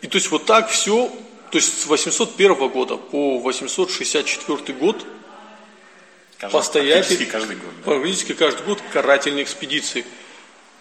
И 0.01 0.07
то 0.07 0.17
есть 0.17 0.31
вот 0.31 0.47
так 0.47 0.71
все, 0.71 1.11
то 1.51 1.57
есть 1.57 1.81
с 1.81 1.85
801 1.87 2.69
года 2.69 2.97
по 2.97 3.39
864 3.39 4.77
год 4.77 5.05
каждый, 6.37 6.53
постоянно, 6.53 7.01
практически 7.01 7.25
каждый 7.25 7.55
год, 7.55 7.73
да. 7.77 7.91
практически 7.91 8.33
каждый 8.33 8.65
год 8.65 8.81
карательные 8.93 9.43
экспедиции. 9.43 10.05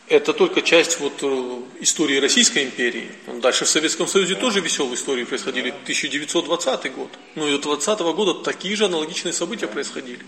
Это 0.09 0.33
только 0.33 0.63
часть 0.63 1.01
вот 1.01 1.13
э, 1.21 1.61
истории 1.81 2.17
Российской 2.19 2.65
империи. 2.65 3.11
Дальше 3.43 3.67
в 3.67 3.69
Советском 3.69 4.07
Союзе 4.07 4.37
тоже 4.37 4.61
веселые 4.61 4.95
истории 4.95 5.25
происходили. 5.25 5.69
1920 5.69 6.95
год. 6.95 7.11
Ну 7.35 7.47
и 7.47 7.53
до 7.53 7.77
20 7.77 8.01
года 8.01 8.35
такие 8.43 8.75
же 8.75 8.87
аналогичные 8.87 9.35
события 9.35 9.67
происходили. 9.67 10.21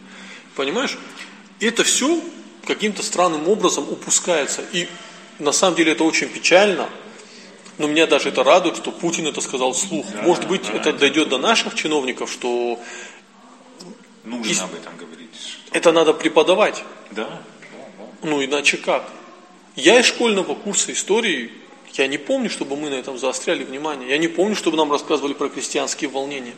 Понимаешь? 0.54 0.98
Это 1.60 1.82
все 1.82 2.22
каким-то 2.66 3.02
странным 3.02 3.48
образом 3.48 3.88
упускается. 3.88 4.62
И 4.72 4.86
на 5.38 5.52
самом 5.52 5.76
деле 5.76 5.92
это 5.92 6.04
очень 6.04 6.28
печально. 6.28 6.88
Но 7.80 7.86
меня 7.86 8.06
даже 8.06 8.28
это 8.28 8.44
радует, 8.44 8.76
что 8.76 8.92
Путин 8.92 9.26
это 9.26 9.40
сказал 9.40 9.72
вслух. 9.72 10.04
Да, 10.12 10.20
Может 10.20 10.46
быть, 10.46 10.64
да, 10.66 10.74
это 10.74 10.92
да. 10.92 10.98
дойдет 10.98 11.30
до 11.30 11.38
наших 11.38 11.74
чиновников, 11.74 12.30
что... 12.30 12.78
Нужно 14.22 14.52
и... 14.52 14.64
об 14.64 14.74
этом 14.74 14.94
говорить. 14.98 15.30
Что... 15.34 15.78
Это 15.78 15.90
надо 15.90 16.12
преподавать. 16.12 16.84
Да. 17.10 17.24
да, 17.24 17.30
да. 17.30 18.28
Ну 18.28 18.44
иначе 18.44 18.76
как? 18.76 19.08
Я 19.76 19.98
из 19.98 20.04
школьного 20.04 20.54
курса 20.54 20.92
истории, 20.92 21.52
я 21.94 22.06
не 22.06 22.18
помню, 22.18 22.50
чтобы 22.50 22.76
мы 22.76 22.90
на 22.90 22.96
этом 22.96 23.16
заостряли 23.16 23.64
внимание. 23.64 24.10
Я 24.10 24.18
не 24.18 24.28
помню, 24.28 24.56
чтобы 24.56 24.76
нам 24.76 24.92
рассказывали 24.92 25.32
про 25.32 25.48
крестьянские 25.48 26.10
волнения. 26.10 26.56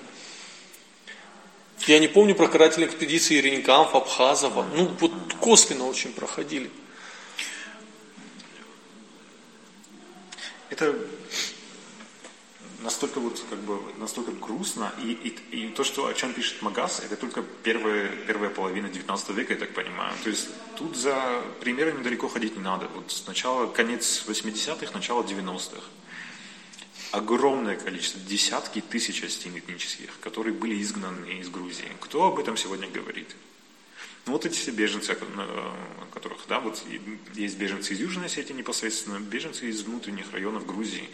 Я 1.87 2.01
не 2.01 2.09
помню 2.09 2.35
про 2.35 2.49
карательные 2.49 2.89
экспедиции 2.89 3.41
Ренкамф, 3.41 3.95
Абхазова. 3.95 4.67
Ну, 4.75 4.91
вот 4.99 5.13
косвенно 5.39 5.87
очень 5.87 6.13
проходили. 6.13 6.69
Это 10.73 10.97
настолько 12.81 13.21
вот 13.21 13.45
как 13.51 13.59
бы 13.59 13.79
настолько 13.99 14.33
грустно 14.33 14.91
и, 15.03 15.13
и, 15.13 15.67
и 15.67 15.69
то, 15.69 15.85
что 15.85 16.07
о 16.07 16.15
чем 16.15 16.33
пишет 16.33 16.63
Магас, 16.63 17.01
это 17.01 17.15
только 17.17 17.43
первая 17.43 18.09
первая 18.27 18.49
половина 18.49 18.89
19 18.89 19.29
века, 19.37 19.53
я 19.53 19.59
так 19.59 19.75
понимаю. 19.75 20.15
То 20.25 20.31
есть 20.31 20.49
тут 20.79 20.97
за 20.97 21.43
примерами 21.61 22.03
далеко 22.03 22.27
ходить 22.27 22.57
не 22.57 22.63
надо. 22.63 22.89
Вот 22.95 23.13
сначала 23.13 23.67
конец 23.67 24.25
80-х, 24.27 24.95
начало 24.95 25.23
90-х. 25.23 25.83
Огромное 27.11 27.77
количество, 27.77 28.19
десятки 28.23 28.81
тысяч 28.81 29.23
остин 29.23 29.59
этнических, 29.59 30.19
которые 30.21 30.55
были 30.55 30.81
изгнаны 30.81 31.39
из 31.39 31.51
Грузии. 31.51 31.93
Кто 32.01 32.25
об 32.25 32.39
этом 32.39 32.57
сегодня 32.57 32.89
говорит? 32.89 33.29
Ну 34.27 34.33
вот 34.33 34.47
эти 34.47 34.55
все 34.55 34.71
беженцы, 34.71 35.17
которых, 36.13 36.39
да, 36.49 36.61
вот 36.61 36.83
есть 37.35 37.59
беженцы 37.59 37.95
из 37.95 38.01
Южной 38.01 38.27
Осетии 38.27 38.53
непосредственно, 38.53 39.19
беженцы 39.19 39.69
из 39.69 39.83
внутренних 39.83 40.33
районов 40.33 40.67
Грузии 40.67 41.09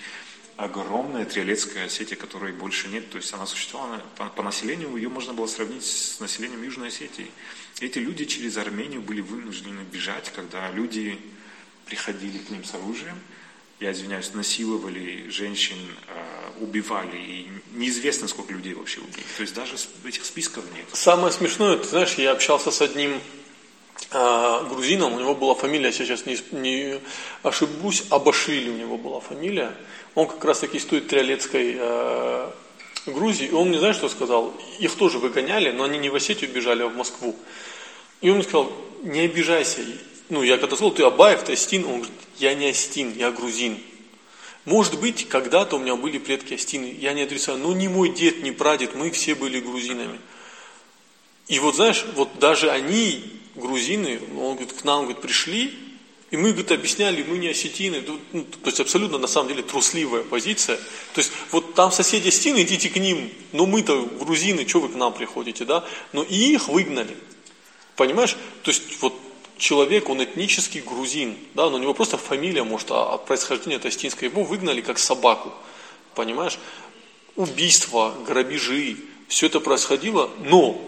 огромная 0.59 1.25
Триолетская 1.25 1.87
Осетия, 1.87 2.16
которой 2.16 2.53
больше 2.53 2.88
нет. 2.88 3.09
То 3.11 3.16
есть 3.16 3.33
она 3.33 3.47
существовала 3.47 4.03
по, 4.16 4.29
по 4.29 4.42
населению, 4.42 4.97
ее 4.97 5.09
можно 5.09 5.33
было 5.33 5.47
сравнить 5.47 5.85
с 5.85 6.18
населением 6.18 6.62
Южной 6.64 6.88
Осетии. 6.88 7.31
Эти 7.81 8.01
люди 8.01 8.25
через 8.25 8.57
Армению 8.57 9.01
были 9.01 9.21
вынуждены 9.21 9.83
бежать, 9.83 10.33
когда 10.35 10.68
люди 10.73 11.18
приходили 11.87 12.38
к 12.38 12.51
ним 12.51 12.64
с 12.64 12.75
оружием, 12.75 13.16
я 13.81 13.93
извиняюсь, 13.93 14.35
насиловали 14.35 15.29
женщин, 15.29 15.77
а, 16.09 16.53
убивали, 16.61 17.17
и 17.17 17.49
неизвестно, 17.75 18.29
сколько 18.29 18.53
людей 18.53 18.75
вообще 18.75 19.01
убили. 19.01 19.25
То 19.37 19.43
есть 19.43 19.55
даже 19.55 19.75
этих 20.05 20.25
списков 20.25 20.64
нет. 20.75 20.85
Самое 20.93 21.33
смешное, 21.33 21.77
ты 21.77 21.88
знаешь, 21.88 22.14
я 22.14 22.33
общался 22.33 22.71
с 22.71 22.81
одним 22.83 23.21
э, 24.11 24.67
грузином, 24.69 25.14
у 25.14 25.21
него 25.21 25.35
была 25.35 25.55
фамилия, 25.55 25.93
сейчас 25.93 26.27
не, 26.27 26.38
не 26.51 27.01
ошибусь, 27.43 28.05
Абашвили 28.11 28.71
у 28.71 28.77
него 28.77 28.99
была 28.99 29.21
фамилия, 29.21 29.73
он 30.14 30.27
как 30.27 30.45
раз 30.45 30.61
таки 30.61 30.81
стоит 30.81 31.07
Триолетской 31.07 31.77
э, 31.79 32.51
Грузии, 33.07 33.47
и 33.47 33.53
он 33.53 33.69
мне, 33.69 33.79
знаешь, 33.79 33.97
что 33.97 34.09
сказал? 34.09 34.55
Их 34.81 34.95
тоже 34.97 35.19
выгоняли, 35.19 35.71
но 35.71 35.85
они 35.85 35.99
не 35.99 36.09
в 36.09 36.14
Осетию 36.14 36.51
бежали, 36.51 36.83
а 36.83 36.88
в 36.88 36.97
Москву. 36.97 37.37
И 38.21 38.29
он 38.29 38.37
мне 38.37 38.45
сказал, 38.45 38.73
не 39.03 39.21
обижайся. 39.21 39.83
Ну, 40.29 40.43
я 40.43 40.59
когда 40.59 40.77
сказал, 40.77 40.93
ты 40.93 41.03
Абаев, 41.03 41.43
ты 41.45 41.53
Астин, 41.53 41.85
он 41.85 42.01
говорит, 42.01 42.12
я 42.38 42.55
не 42.55 42.69
Астин, 42.69 43.14
я 43.17 43.31
грузин. 43.31 43.79
Может 44.64 45.01
быть, 45.01 45.29
когда-то 45.29 45.77
у 45.77 45.79
меня 45.79 45.97
были 45.97 46.19
предки 46.19 46.55
Астины, 46.55 46.95
я 47.01 47.14
не 47.14 47.23
отрицаю, 47.23 47.59
но 47.59 47.73
ни 47.73 47.88
мой 47.88 48.11
дед, 48.11 48.43
ни 48.43 48.51
прадед, 48.51 48.95
мы 48.95 49.11
все 49.11 49.35
были 49.35 49.61
грузинами. 49.61 50.21
И 51.47 51.59
вот 51.59 51.77
знаешь, 51.77 52.05
вот 52.14 52.38
даже 52.38 52.71
они, 52.71 53.25
грузины, 53.55 54.21
он 54.38 54.57
говорит, 54.57 54.75
к 54.75 54.85
нам 54.85 55.05
говорит, 55.05 55.23
пришли, 55.23 55.73
и 56.31 56.37
мы, 56.37 56.51
говорит, 56.51 56.73
объясняли, 56.73 57.23
мы 57.23 57.38
не 57.38 57.49
осетины. 57.49 58.05
Ну, 58.33 58.45
то 58.45 58.67
есть 58.67 58.81
абсолютно, 58.81 59.17
на 59.17 59.27
самом 59.27 59.49
деле, 59.49 59.62
трусливая 59.62 60.25
позиция. 60.25 60.77
То 61.14 61.21
есть 61.21 61.33
вот 61.53 61.75
там 61.75 61.91
соседи 61.91 62.29
осетины, 62.29 62.62
идите 62.62 62.91
к 62.91 62.97
ним. 62.97 63.33
Но 63.53 63.64
мы-то 63.64 64.03
грузины, 64.03 64.69
что 64.69 64.81
вы 64.81 64.91
к 64.91 64.95
нам 64.95 65.14
приходите, 65.14 65.64
да? 65.64 65.87
Но 66.12 66.23
и 66.23 66.53
их 66.53 66.69
выгнали. 66.69 67.17
Понимаешь? 67.97 68.37
То 68.62 68.71
есть 68.71 69.01
вот 69.01 69.14
человек, 69.59 70.09
он 70.09 70.23
этнический 70.23 70.81
грузин, 70.81 71.37
да, 71.55 71.68
но 71.68 71.77
у 71.77 71.81
него 71.81 71.92
просто 71.92 72.16
фамилия, 72.16 72.62
может, 72.62 72.90
а, 72.90 73.14
а 73.14 73.18
происхождение 73.18 73.79
это 73.79 73.88
осетинское. 73.88 74.31
Его 74.31 74.44
выгнали 74.44 74.81
как 74.81 74.99
собаку. 74.99 75.53
Понимаешь? 76.14 76.59
Убийства, 77.37 78.14
грабежи, 78.27 78.97
все 79.29 79.47
это 79.47 79.61
происходило, 79.61 80.31
но, 80.44 80.81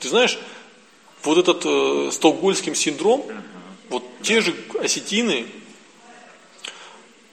ты 0.00 0.08
знаешь, 0.08 0.38
вот 1.22 1.38
этот 1.38 1.62
э, 1.64 2.10
стокгольмский 2.12 2.74
синдром, 2.74 3.26
вот 3.90 4.04
те 4.22 4.40
же 4.40 4.54
осетины 4.80 5.46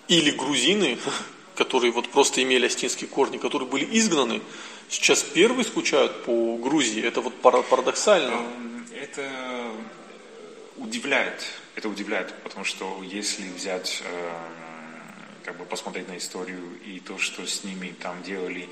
или 0.07 0.31
грузины, 0.31 0.97
которые 1.55 1.91
вот 1.91 2.09
просто 2.09 2.43
имели 2.43 2.65
осетинские 2.65 3.07
корни, 3.07 3.37
которые 3.37 3.67
были 3.67 3.87
изгнаны, 3.97 4.41
сейчас 4.89 5.23
первые 5.23 5.65
скучают 5.65 6.23
по 6.23 6.57
Грузии. 6.57 7.01
Это 7.03 7.21
вот 7.21 7.33
парадоксально. 7.41 8.33
Эм, 8.33 8.87
это 8.93 9.21
удивляет. 10.81 11.45
Это 11.75 11.87
удивляет, 11.87 12.33
потому 12.43 12.65
что 12.65 13.01
если 13.03 13.47
взять, 13.49 14.01
эм, 14.03 15.43
как 15.45 15.57
бы 15.57 15.65
посмотреть 15.65 16.07
на 16.09 16.17
историю 16.17 16.61
и 16.85 16.99
то, 16.99 17.17
что 17.17 17.45
с 17.45 17.63
ними 17.63 17.95
там 17.99 18.21
делали, 18.23 18.67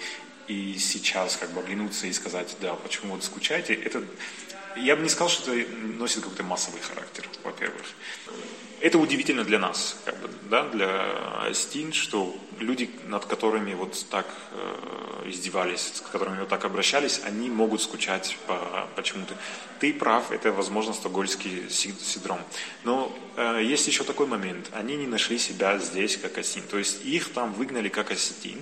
и 0.48 0.78
сейчас 0.80 1.38
как 1.38 1.52
бы 1.52 1.62
оглянуться 1.62 2.08
и 2.08 2.13
сказать, 2.13 2.58
да, 2.60 2.74
почему 2.74 3.13
вот 3.13 3.24
скучаете, 3.24 3.76
это 3.76 4.04
я 4.76 4.95
бы 4.95 5.04
не 5.04 5.10
сказал, 5.10 5.30
что 5.30 5.54
это 5.54 5.72
носит 5.72 6.24
какой-то 6.24 6.43
массовый 6.43 6.82
характер, 6.82 7.28
во-первых. 7.43 7.86
Это 8.82 8.98
удивительно 8.98 9.43
для 9.43 9.60
нас, 9.60 9.98
как 10.06 10.17
бы, 10.19 10.30
да, 10.50 10.63
для 10.69 11.54
Стин, 11.54 11.93
что 11.93 12.36
люди, 12.60 12.89
над 13.08 13.26
которыми 13.26 13.74
вот 13.74 14.06
так 14.10 14.26
э, 14.52 15.09
издевались, 15.25 15.91
с 15.95 16.01
которыми 16.01 16.39
вот 16.39 16.49
так 16.49 16.65
обращались, 16.65 17.21
они 17.23 17.49
могут 17.49 17.82
скучать 17.82 18.38
по, 18.47 18.88
почему-то. 18.95 19.36
Ты 19.79 19.93
прав, 19.93 20.32
это, 20.32 20.51
возможно, 20.51 20.93
стокгольмский 20.93 21.69
синдром. 21.69 22.39
Но 22.84 23.15
есть 23.60 23.88
еще 23.88 24.04
такой 24.04 24.28
момент. 24.28 24.69
Они 24.73 24.95
не 24.95 25.08
нашли 25.08 25.38
себя 25.38 25.78
здесь 25.80 26.17
как 26.17 26.38
осетин. 26.38 26.63
То 26.63 26.78
есть 26.78 27.06
их 27.06 27.30
там 27.30 27.54
выгнали 27.54 27.89
как 27.89 28.12
осетин. 28.12 28.60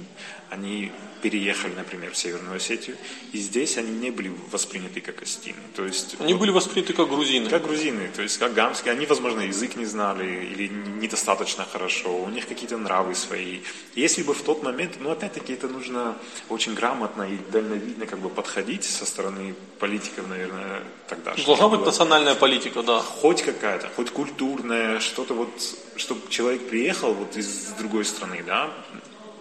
Они 0.49 0.91
переехали, 1.21 1.73
например, 1.73 2.11
в 2.11 2.17
Северную 2.17 2.55
Осетию. 2.55 2.95
И 3.33 3.37
здесь 3.39 3.77
они 3.77 3.91
не 3.91 4.11
были 4.11 4.31
восприняты 4.51 5.01
как 5.01 5.21
осетины. 5.21 5.57
То 5.75 5.85
есть, 5.85 6.15
они 6.19 6.33
были 6.33 6.51
восприняты 6.51 6.93
как 6.93 7.09
грузины. 7.09 7.49
Как 7.49 7.63
грузины, 7.63 8.09
то 8.15 8.21
есть 8.21 8.37
как 8.37 8.53
гамские. 8.53 8.93
Они, 8.93 9.05
возможно, 9.05 9.41
язык 9.41 9.75
не 9.75 9.85
знали 9.85 10.45
или 10.45 10.67
недостаточно 10.67 11.65
хорошо. 11.65 12.15
У 12.23 12.29
них 12.29 12.47
какие-то 12.47 12.77
нравы 12.77 13.15
свои. 13.15 13.61
Если 13.95 14.23
бы 14.23 14.33
в 14.33 14.41
тот 14.41 14.63
момент, 14.63 14.97
ну 14.99 15.11
опять-таки 15.11 15.53
это 15.53 15.67
нужно 15.67 16.17
очень 16.49 16.75
грамотно 16.75 17.23
и 17.23 17.37
дальновидно 17.51 18.05
как 18.05 18.19
бы 18.19 18.29
подходить 18.29 18.83
со 18.83 19.05
стороны 19.05 19.55
политиков, 19.79 20.27
наверное, 20.27 20.81
тогда. 21.07 21.33
Должна 21.45 21.69
быть 21.69 21.85
национальная 21.85 22.35
политика, 22.35 22.83
да. 22.83 22.99
Хоть 22.99 23.41
какая-то, 23.41 23.89
хоть 23.95 24.11
культурная, 24.11 24.99
что-то 24.99 25.33
вот, 25.33 25.49
чтобы 25.95 26.21
человек 26.29 26.67
приехал 26.69 27.13
вот 27.13 27.37
из 27.37 27.73
другой 27.77 28.05
страны, 28.05 28.43
да, 28.45 28.71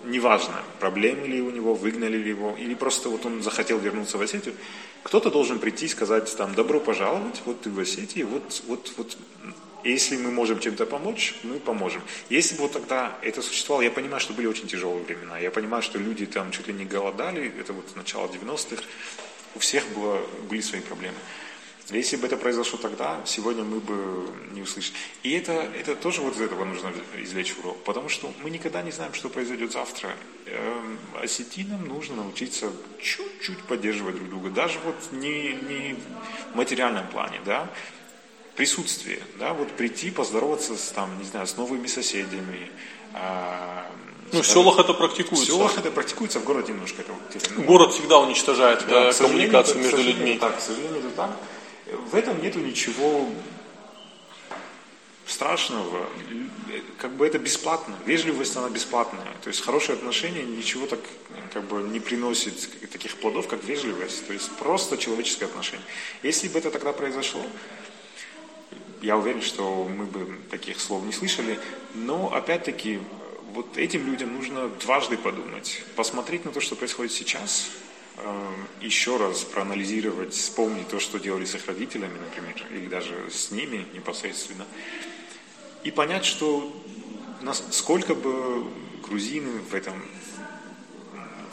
неважно, 0.06 0.62
проблемы 0.80 1.26
ли 1.26 1.40
у 1.40 1.50
него, 1.50 1.74
выгнали 1.74 2.16
ли 2.16 2.30
его, 2.30 2.54
или 2.56 2.74
просто 2.74 3.08
вот 3.08 3.26
он 3.26 3.42
захотел 3.42 3.78
вернуться 3.78 4.18
в 4.18 4.22
Осетию, 4.22 4.54
кто-то 5.02 5.30
должен 5.30 5.58
прийти 5.58 5.86
и 5.86 5.88
сказать 5.88 6.34
там, 6.36 6.54
добро 6.54 6.80
пожаловать, 6.80 7.42
вот 7.44 7.60
ты 7.60 7.70
в 7.70 7.78
Осетии, 7.78 8.22
вот, 8.22 8.62
вот, 8.66 8.92
вот, 8.96 9.16
если 9.84 10.16
мы 10.16 10.30
можем 10.30 10.58
чем-то 10.58 10.86
помочь, 10.86 11.34
мы 11.42 11.60
поможем. 11.60 12.02
Если 12.28 12.56
бы 12.56 12.62
вот 12.62 12.72
тогда 12.72 13.16
это 13.22 13.42
существовало, 13.42 13.82
я 13.82 13.90
понимаю, 13.90 14.20
что 14.20 14.32
были 14.32 14.46
очень 14.46 14.66
тяжелые 14.66 15.04
времена, 15.04 15.38
я 15.38 15.50
понимаю, 15.50 15.82
что 15.82 15.98
люди 15.98 16.26
там 16.26 16.50
чуть 16.50 16.66
ли 16.68 16.74
не 16.74 16.84
голодали, 16.84 17.52
это 17.60 17.72
вот 17.72 17.94
начало 17.94 18.26
90-х, 18.26 18.82
у 19.56 19.58
всех 19.58 19.88
было, 19.88 20.20
были 20.48 20.60
свои 20.60 20.80
проблемы. 20.80 21.16
Если 21.90 22.16
бы 22.16 22.26
это 22.26 22.36
произошло 22.36 22.78
тогда, 22.78 23.20
сегодня 23.24 23.62
мы 23.62 23.78
бы 23.78 24.28
не 24.52 24.62
услышали. 24.62 24.96
И 25.22 25.30
это, 25.32 25.52
это 25.52 25.94
тоже 25.94 26.20
вот 26.20 26.34
из 26.34 26.40
этого 26.40 26.64
нужно 26.64 26.92
извлечь 27.16 27.54
урок, 27.58 27.82
потому 27.84 28.08
что 28.08 28.32
мы 28.42 28.50
никогда 28.50 28.82
не 28.82 28.90
знаем, 28.90 29.14
что 29.14 29.28
произойдет 29.28 29.70
завтра. 29.70 30.16
Эм, 30.46 30.98
осетинам 31.22 31.86
нужно 31.86 32.16
научиться 32.16 32.72
чуть-чуть 33.00 33.62
поддерживать 33.64 34.16
друг 34.16 34.30
друга, 34.30 34.50
даже 34.50 34.80
вот 34.80 34.96
не, 35.12 35.52
не 35.52 35.96
в 36.52 36.56
материальном 36.56 37.06
плане, 37.06 37.40
да, 37.44 37.70
присутствие, 38.56 39.20
да, 39.38 39.52
вот 39.52 39.70
прийти, 39.76 40.10
поздороваться 40.10 40.76
с, 40.76 40.88
там, 40.90 41.16
не 41.18 41.24
знаю, 41.24 41.46
с 41.46 41.56
новыми 41.56 41.86
соседями, 41.86 42.68
а, 43.12 43.88
ну, 44.32 44.42
в 44.42 44.46
селах 44.46 44.78
это 44.78 44.94
практикуется. 44.94 45.44
В 45.44 45.48
селах 45.48 45.78
это 45.78 45.90
практикуется, 45.90 46.40
в 46.40 46.44
городе 46.44 46.72
немножко 46.72 47.02
это 47.02 47.12
вот, 47.12 47.66
Город 47.66 47.92
всегда 47.92 48.18
уничтожает 48.18 48.84
да, 48.88 49.10
э, 49.10 49.12
коммуникацию 49.12 49.78
между 49.78 50.02
людьми. 50.02 50.38
Так, 50.38 50.58
к 50.58 50.60
сожалению, 50.60 50.98
это 50.98 51.10
так. 51.10 51.30
В 52.10 52.14
этом 52.14 52.42
нету 52.42 52.58
ничего 52.58 53.28
страшного. 55.26 56.06
Как 56.98 57.12
бы 57.12 57.26
это 57.26 57.38
бесплатно. 57.38 57.96
Вежливость, 58.06 58.56
она 58.56 58.68
бесплатная. 58.68 59.26
То 59.42 59.48
есть 59.48 59.60
хорошие 59.60 59.94
отношения 59.94 60.42
ничего 60.42 60.86
так 60.86 61.00
как 61.52 61.64
бы 61.64 61.82
не 61.82 62.00
приносит 62.00 62.54
таких 62.90 63.16
плодов, 63.16 63.48
как 63.48 63.64
вежливость. 63.64 64.26
То 64.26 64.32
есть 64.32 64.50
просто 64.52 64.96
человеческое 64.96 65.46
отношение. 65.46 65.84
Если 66.22 66.48
бы 66.48 66.58
это 66.58 66.70
тогда 66.70 66.92
произошло, 66.92 67.42
я 69.02 69.16
уверен, 69.16 69.42
что 69.42 69.84
мы 69.84 70.04
бы 70.04 70.38
таких 70.50 70.80
слов 70.80 71.04
не 71.04 71.12
слышали. 71.12 71.58
Но 71.94 72.32
опять-таки 72.32 73.00
вот 73.56 73.76
этим 73.76 74.06
людям 74.06 74.34
нужно 74.34 74.68
дважды 74.68 75.18
подумать. 75.18 75.82
Посмотреть 75.96 76.44
на 76.44 76.52
то, 76.52 76.60
что 76.60 76.76
происходит 76.76 77.12
сейчас– 77.12 77.70
Эм, 78.18 78.66
еще 78.80 79.18
раз 79.18 79.44
проанализировать, 79.44 80.32
вспомнить 80.32 80.88
то, 80.88 80.98
что 80.98 81.18
делали 81.18 81.44
с 81.44 81.54
их 81.54 81.66
родителями, 81.66 82.18
например, 82.18 82.54
или 82.70 82.86
даже 82.86 83.30
с 83.30 83.50
ними 83.50 83.86
непосредственно, 83.92 84.64
и 85.84 85.90
понять, 85.90 86.24
что 86.24 86.74
сколько 87.72 88.14
бы 88.14 88.64
грузины 89.02 89.60
в 89.70 89.74
этом, 89.74 90.02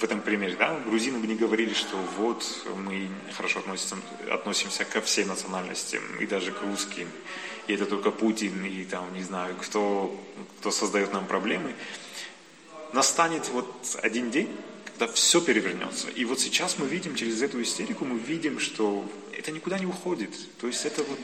в 0.03 0.05
этом 0.05 0.19
примере, 0.19 0.57
да, 0.57 0.77
грузины 0.85 1.17
бы 1.19 1.27
не 1.27 1.35
говорили, 1.35 1.73
что 1.73 1.95
вот 2.17 2.43
мы 2.75 3.07
хорошо 3.37 3.59
относимся, 3.59 3.95
относимся 4.29 4.83
ко 4.83 4.99
всем 4.99 5.29
национальностям, 5.29 6.01
и 6.19 6.25
даже 6.25 6.51
к 6.51 6.61
русским, 6.61 7.07
и 7.67 7.73
это 7.73 7.85
только 7.85 8.11
Путин, 8.11 8.65
и 8.65 8.83
там, 8.83 9.13
не 9.13 9.23
знаю, 9.23 9.55
кто, 9.61 10.13
кто 10.59 10.71
создает 10.71 11.13
нам 11.13 11.25
проблемы, 11.25 11.73
настанет 12.91 13.47
вот 13.47 13.97
один 14.01 14.29
день, 14.29 14.49
когда 14.83 15.07
все 15.07 15.39
перевернется. 15.39 16.09
И 16.09 16.25
вот 16.25 16.41
сейчас 16.41 16.77
мы 16.77 16.85
видим, 16.85 17.15
через 17.15 17.41
эту 17.41 17.61
истерику, 17.61 18.03
мы 18.03 18.19
видим, 18.19 18.59
что 18.59 19.09
это 19.31 19.53
никуда 19.53 19.79
не 19.79 19.85
уходит. 19.85 20.31
То 20.59 20.67
есть 20.67 20.83
это 20.83 21.01
вот 21.03 21.19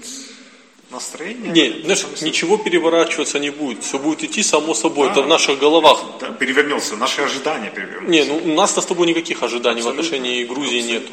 настроение. 0.90 1.52
Нет, 1.52 1.84
знаешь, 1.84 2.06
ничего 2.22 2.58
переворачиваться 2.58 3.40
не 3.40 3.50
будет. 3.50 3.84
Все 3.84 4.00
будет 4.00 4.24
идти 4.24 4.44
само 4.44 4.74
собой. 4.74 5.08
Да, 5.08 5.14
это 5.14 5.22
в 5.22 5.28
наших 5.28 5.60
головах. 5.60 6.04
Да, 6.20 6.30
перевернется. 6.32 6.96
Наши 6.96 7.22
ожидания 7.22 7.70
перевернутся. 7.70 8.10
Не, 8.10 8.24
ну 8.24 8.38
у 8.38 8.56
нас-то 8.56 8.82
с 8.82 8.86
тобой 8.86 9.08
никаких 9.08 9.44
ожиданий 9.44 9.80
абсолютно. 9.80 10.04
в 10.04 10.06
отношении 10.06 10.44
Грузии 10.44 10.82
нет. 10.82 11.04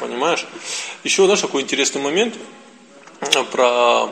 Понимаешь? 0.00 0.46
Еще, 1.04 1.24
знаешь, 1.24 1.40
такой 1.40 1.62
интересный 1.62 2.00
момент 2.00 2.34
э, 3.20 3.42
про 3.50 4.10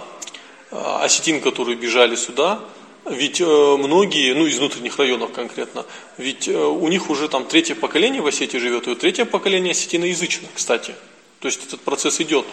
э, 0.70 0.76
осетин, 1.00 1.40
которые 1.40 1.76
бежали 1.76 2.16
сюда. 2.16 2.60
Ведь 3.06 3.40
э, 3.40 3.76
многие, 3.76 4.32
ну 4.34 4.46
из 4.46 4.58
внутренних 4.58 4.98
районов 4.98 5.32
конкретно, 5.32 5.84
ведь 6.16 6.48
у 6.48 6.88
них 6.88 7.10
уже 7.10 7.28
там 7.28 7.44
третье 7.44 7.74
поколение 7.74 8.22
в 8.22 8.26
Осетии 8.26 8.58
живет, 8.58 8.88
и 8.88 8.94
третье 8.94 9.24
поколение 9.26 9.72
осетиноязычно, 9.72 10.48
кстати. 10.54 10.94
То 11.40 11.48
есть 11.48 11.66
этот 11.66 11.80
процесс 11.80 12.20
идет. 12.20 12.46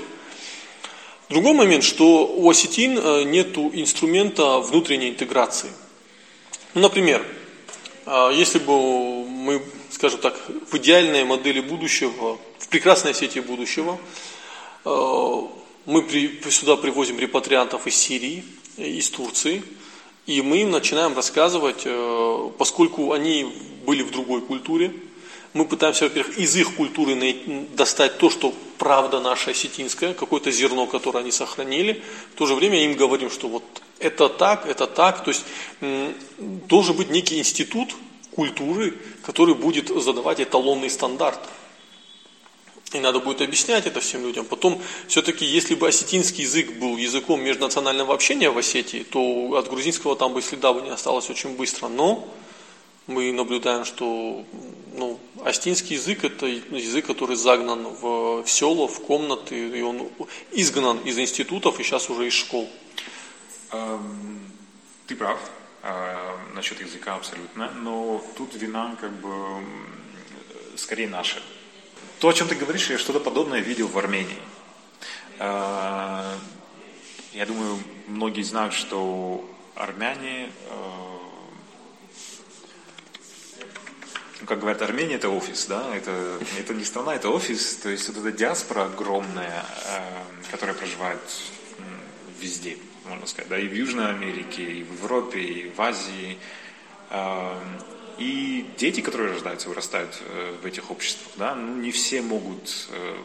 Другой 1.31 1.53
момент, 1.53 1.83
что 1.83 2.27
у 2.27 2.49
осетин 2.49 2.99
э, 2.99 3.23
нет 3.23 3.57
инструмента 3.57 4.59
внутренней 4.59 5.09
интеграции. 5.09 5.69
Ну, 6.73 6.81
например, 6.81 7.25
если 8.33 8.59
бы 8.59 9.25
мы, 9.25 9.61
скажем 9.91 10.19
так, 10.19 10.35
в 10.69 10.77
идеальной 10.77 11.23
модели 11.23 11.59
будущего, 11.59 12.37
в 12.57 12.67
прекрасной 12.67 13.11
Осетии 13.11 13.41
будущего, 13.41 13.99
мы 14.83 16.39
сюда 16.49 16.77
привозим 16.77 17.19
репатриантов 17.19 17.87
из 17.87 17.95
Сирии, 17.95 18.43
из 18.77 19.09
Турции– 19.09 19.63
и 20.27 20.41
мы 20.41 20.61
им 20.61 20.71
начинаем 20.71 21.15
рассказывать, 21.15 21.81
э, 21.85 22.49
поскольку 22.57 23.11
они 23.11 23.51
были 23.85 24.03
в 24.03 24.11
другой 24.11 24.41
культуре, 24.41 24.93
мы 25.53 25.65
пытаемся, 25.65 26.05
во-первых, 26.05 26.37
из 26.37 26.55
их 26.55 26.75
культуры 26.75 27.17
достать 27.75 28.17
то, 28.17 28.29
что 28.29 28.53
правда 28.81 29.19
наша 29.19 29.51
осетинская, 29.51 30.15
какое-то 30.15 30.49
зерно, 30.49 30.87
которое 30.87 31.19
они 31.19 31.31
сохранили. 31.31 32.01
В 32.33 32.35
то 32.35 32.47
же 32.47 32.55
время 32.55 32.83
им 32.83 32.95
говорим, 32.95 33.29
что 33.29 33.47
вот 33.47 33.63
это 33.99 34.27
так, 34.27 34.65
это 34.65 34.87
так. 34.87 35.23
То 35.23 35.29
есть 35.29 35.43
должен 36.39 36.95
быть 36.95 37.11
некий 37.11 37.37
институт 37.37 37.93
культуры, 38.31 38.97
который 39.23 39.53
будет 39.53 39.89
задавать 39.89 40.41
эталонный 40.41 40.89
стандарт. 40.89 41.39
И 42.93 42.99
надо 42.99 43.19
будет 43.19 43.41
объяснять 43.41 43.85
это 43.85 43.99
всем 43.99 44.23
людям. 44.23 44.45
Потом, 44.45 44.81
все-таки, 45.07 45.45
если 45.45 45.75
бы 45.75 45.87
осетинский 45.87 46.43
язык 46.43 46.73
был 46.79 46.97
языком 46.97 47.39
межнационального 47.39 48.15
общения 48.15 48.49
в 48.49 48.57
Осетии, 48.57 49.03
то 49.03 49.57
от 49.57 49.69
грузинского 49.69 50.15
там 50.15 50.33
бы 50.33 50.41
следа 50.41 50.73
бы 50.73 50.81
не 50.81 50.89
осталось 50.89 51.29
очень 51.29 51.55
быстро. 51.55 51.87
Но 51.87 52.27
мы 53.07 53.31
наблюдаем, 53.31 53.85
что 53.85 54.45
ну, 54.93 55.19
осетинский 55.43 55.95
язык– 55.95 56.23
это 56.23 56.45
язык, 56.45 57.05
который 57.05 57.35
загнан 57.35 57.83
в, 57.83 58.43
в 58.43 58.49
села, 58.49 58.87
в 58.87 58.99
комнаты, 59.01 59.55
и 59.55 59.81
он 59.81 60.09
изгнан 60.51 60.99
из 60.99 61.17
институтов 61.17 61.79
и 61.79 61.83
сейчас 61.83 62.09
уже 62.09 62.27
из 62.27 62.33
школ. 62.33 62.69
Эм, 63.71 64.51
ты 65.07 65.15
прав 65.15 65.39
э, 65.83 66.37
насчет 66.53 66.79
языка 66.81 67.15
абсолютно, 67.15 67.71
но 67.71 68.23
тут 68.37 68.53
вина 68.55 68.95
как 68.99 69.11
бы 69.21 69.63
скорее 70.75 71.07
наша. 71.07 71.41
То, 72.19 72.29
о 72.29 72.33
чем 72.33 72.47
ты 72.47 72.55
говоришь, 72.55 72.89
я 72.89 72.97
что-то 72.97 73.19
подобное 73.19 73.59
видел 73.61 73.87
в 73.87 73.97
Армении. 73.97 74.37
А, 75.39 76.37
я 77.33 77.45
думаю, 77.45 77.79
многие 78.07 78.43
знают, 78.43 78.73
что 78.73 79.43
армяне, 79.73 80.51
а, 80.69 81.19
ну, 84.41 84.47
как 84.47 84.59
говорят, 84.59 84.81
Армения 84.81 85.15
это 85.15 85.29
офис, 85.29 85.65
да, 85.67 85.95
это, 85.95 86.39
это 86.59 86.73
не 86.73 86.83
страна, 86.83 87.15
это 87.15 87.29
офис, 87.29 87.77
то 87.77 87.89
есть 87.89 88.07
вот 88.09 88.17
эта 88.17 88.31
диаспора 88.31 88.85
огромная, 88.85 89.63
а, 89.87 90.23
которая 90.51 90.75
проживает 90.75 91.19
везде, 92.39 92.77
можно 93.05 93.27
сказать, 93.27 93.49
да, 93.49 93.59
и 93.59 93.67
в 93.67 93.73
Южной 93.73 94.09
Америке, 94.09 94.63
и 94.63 94.83
в 94.83 94.93
Европе, 94.93 95.39
и 95.39 95.69
в 95.69 95.79
Азии, 95.79 96.37
и 98.17 98.65
дети, 98.77 99.01
которые 99.01 99.31
рождаются, 99.31 99.69
вырастают 99.69 100.21
э, 100.21 100.55
в 100.61 100.65
этих 100.65 100.91
обществах, 100.91 101.33
да, 101.37 101.55
ну, 101.55 101.75
не 101.77 101.91
все 101.91 102.21
могут 102.21 102.87
э, 102.89 103.15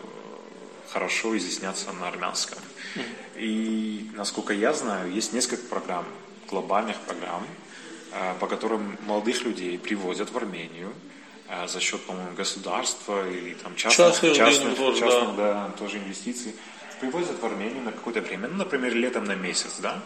хорошо 0.88 1.36
изъясняться 1.36 1.92
на 1.92 2.08
армянском. 2.08 2.58
И, 3.36 4.10
насколько 4.14 4.54
я 4.54 4.72
знаю, 4.72 5.12
есть 5.12 5.34
несколько 5.34 5.64
программ, 5.66 6.06
глобальных 6.48 6.98
программ, 7.00 7.46
по 8.40 8.46
которым 8.46 8.96
молодых 9.06 9.42
людей 9.42 9.78
привозят 9.78 10.30
в 10.30 10.36
Армению 10.36 10.92
за 11.66 11.80
счет, 11.80 12.02
по-моему, 12.02 12.34
государства 12.34 13.28
или 13.28 13.54
там 13.54 13.76
частных, 13.76 14.08
частных, 14.08 14.36
частных, 14.36 14.76
тоже, 14.76 15.00
частных 15.00 15.36
да. 15.36 15.52
да, 15.68 15.70
тоже 15.78 15.98
инвестиций. 15.98 16.54
Привозят 17.00 17.40
в 17.40 17.46
Армению 17.46 17.82
на 17.82 17.92
какое-то 17.92 18.20
время, 18.20 18.48
ну, 18.48 18.56
например, 18.56 18.94
летом 18.94 19.24
на 19.24 19.34
месяц, 19.34 19.78
да, 19.80 20.02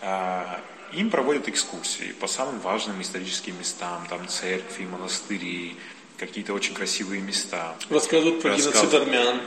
А, 0.00 0.60
им 0.92 1.10
проводят 1.10 1.48
экскурсии 1.48 2.12
по 2.12 2.26
самым 2.26 2.60
важным 2.60 3.00
историческим 3.02 3.58
местам, 3.58 4.06
там 4.08 4.26
церкви, 4.28 4.86
монастыри, 4.86 5.76
какие-то 6.16 6.52
очень 6.52 6.74
красивые 6.74 7.20
места. 7.22 7.76
Рассказывают 7.88 8.42
про 8.42 8.56
геноцид 8.56 8.94
армян. 8.94 9.40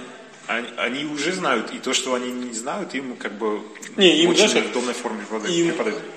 Они, 0.48 0.68
они 0.78 1.06
уже 1.06 1.32
знают, 1.32 1.72
и 1.72 1.80
то, 1.80 1.94
что 1.94 2.14
они 2.16 2.30
не 2.30 2.54
знают, 2.54 2.94
им 2.96 3.16
как 3.16 3.34
бы 3.34 3.62
не, 3.96 4.24
им 4.24 4.32
очень 4.32 4.42
даже, 4.44 4.62
в 4.62 4.72
удобной 4.72 4.94
форме 4.94 5.24
им, 5.50 5.74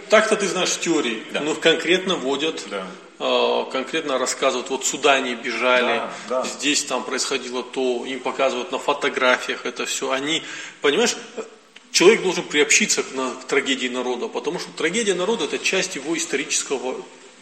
Так-то 0.08 0.36
ты 0.36 0.48
знаешь 0.48 0.76
теории, 0.78 1.22
да. 1.32 1.40
но 1.40 1.54
конкретно 1.54 2.16
вводят, 2.16 2.64
да. 2.68 2.86
э, 3.20 3.64
конкретно 3.70 4.18
рассказывают, 4.18 4.68
вот 4.70 4.84
сюда 4.84 5.14
они 5.14 5.36
бежали, 5.36 6.02
да, 6.28 6.42
да. 6.42 6.44
здесь 6.44 6.82
там 6.84 7.04
происходило 7.04 7.62
то, 7.62 8.04
им 8.04 8.18
показывают 8.18 8.72
на 8.72 8.78
фотографиях 8.78 9.64
это 9.64 9.86
все. 9.86 10.10
Они, 10.10 10.42
понимаешь, 10.80 11.16
человек 11.92 12.22
должен 12.22 12.42
приобщиться 12.42 13.04
к, 13.04 13.14
на, 13.14 13.30
к 13.30 13.44
трагедии 13.44 13.88
народа, 13.88 14.26
потому 14.26 14.58
что 14.58 14.70
трагедия 14.72 15.14
народа 15.14 15.44
это 15.44 15.58
часть 15.60 15.94
его 15.94 16.16
исторического 16.16 17.00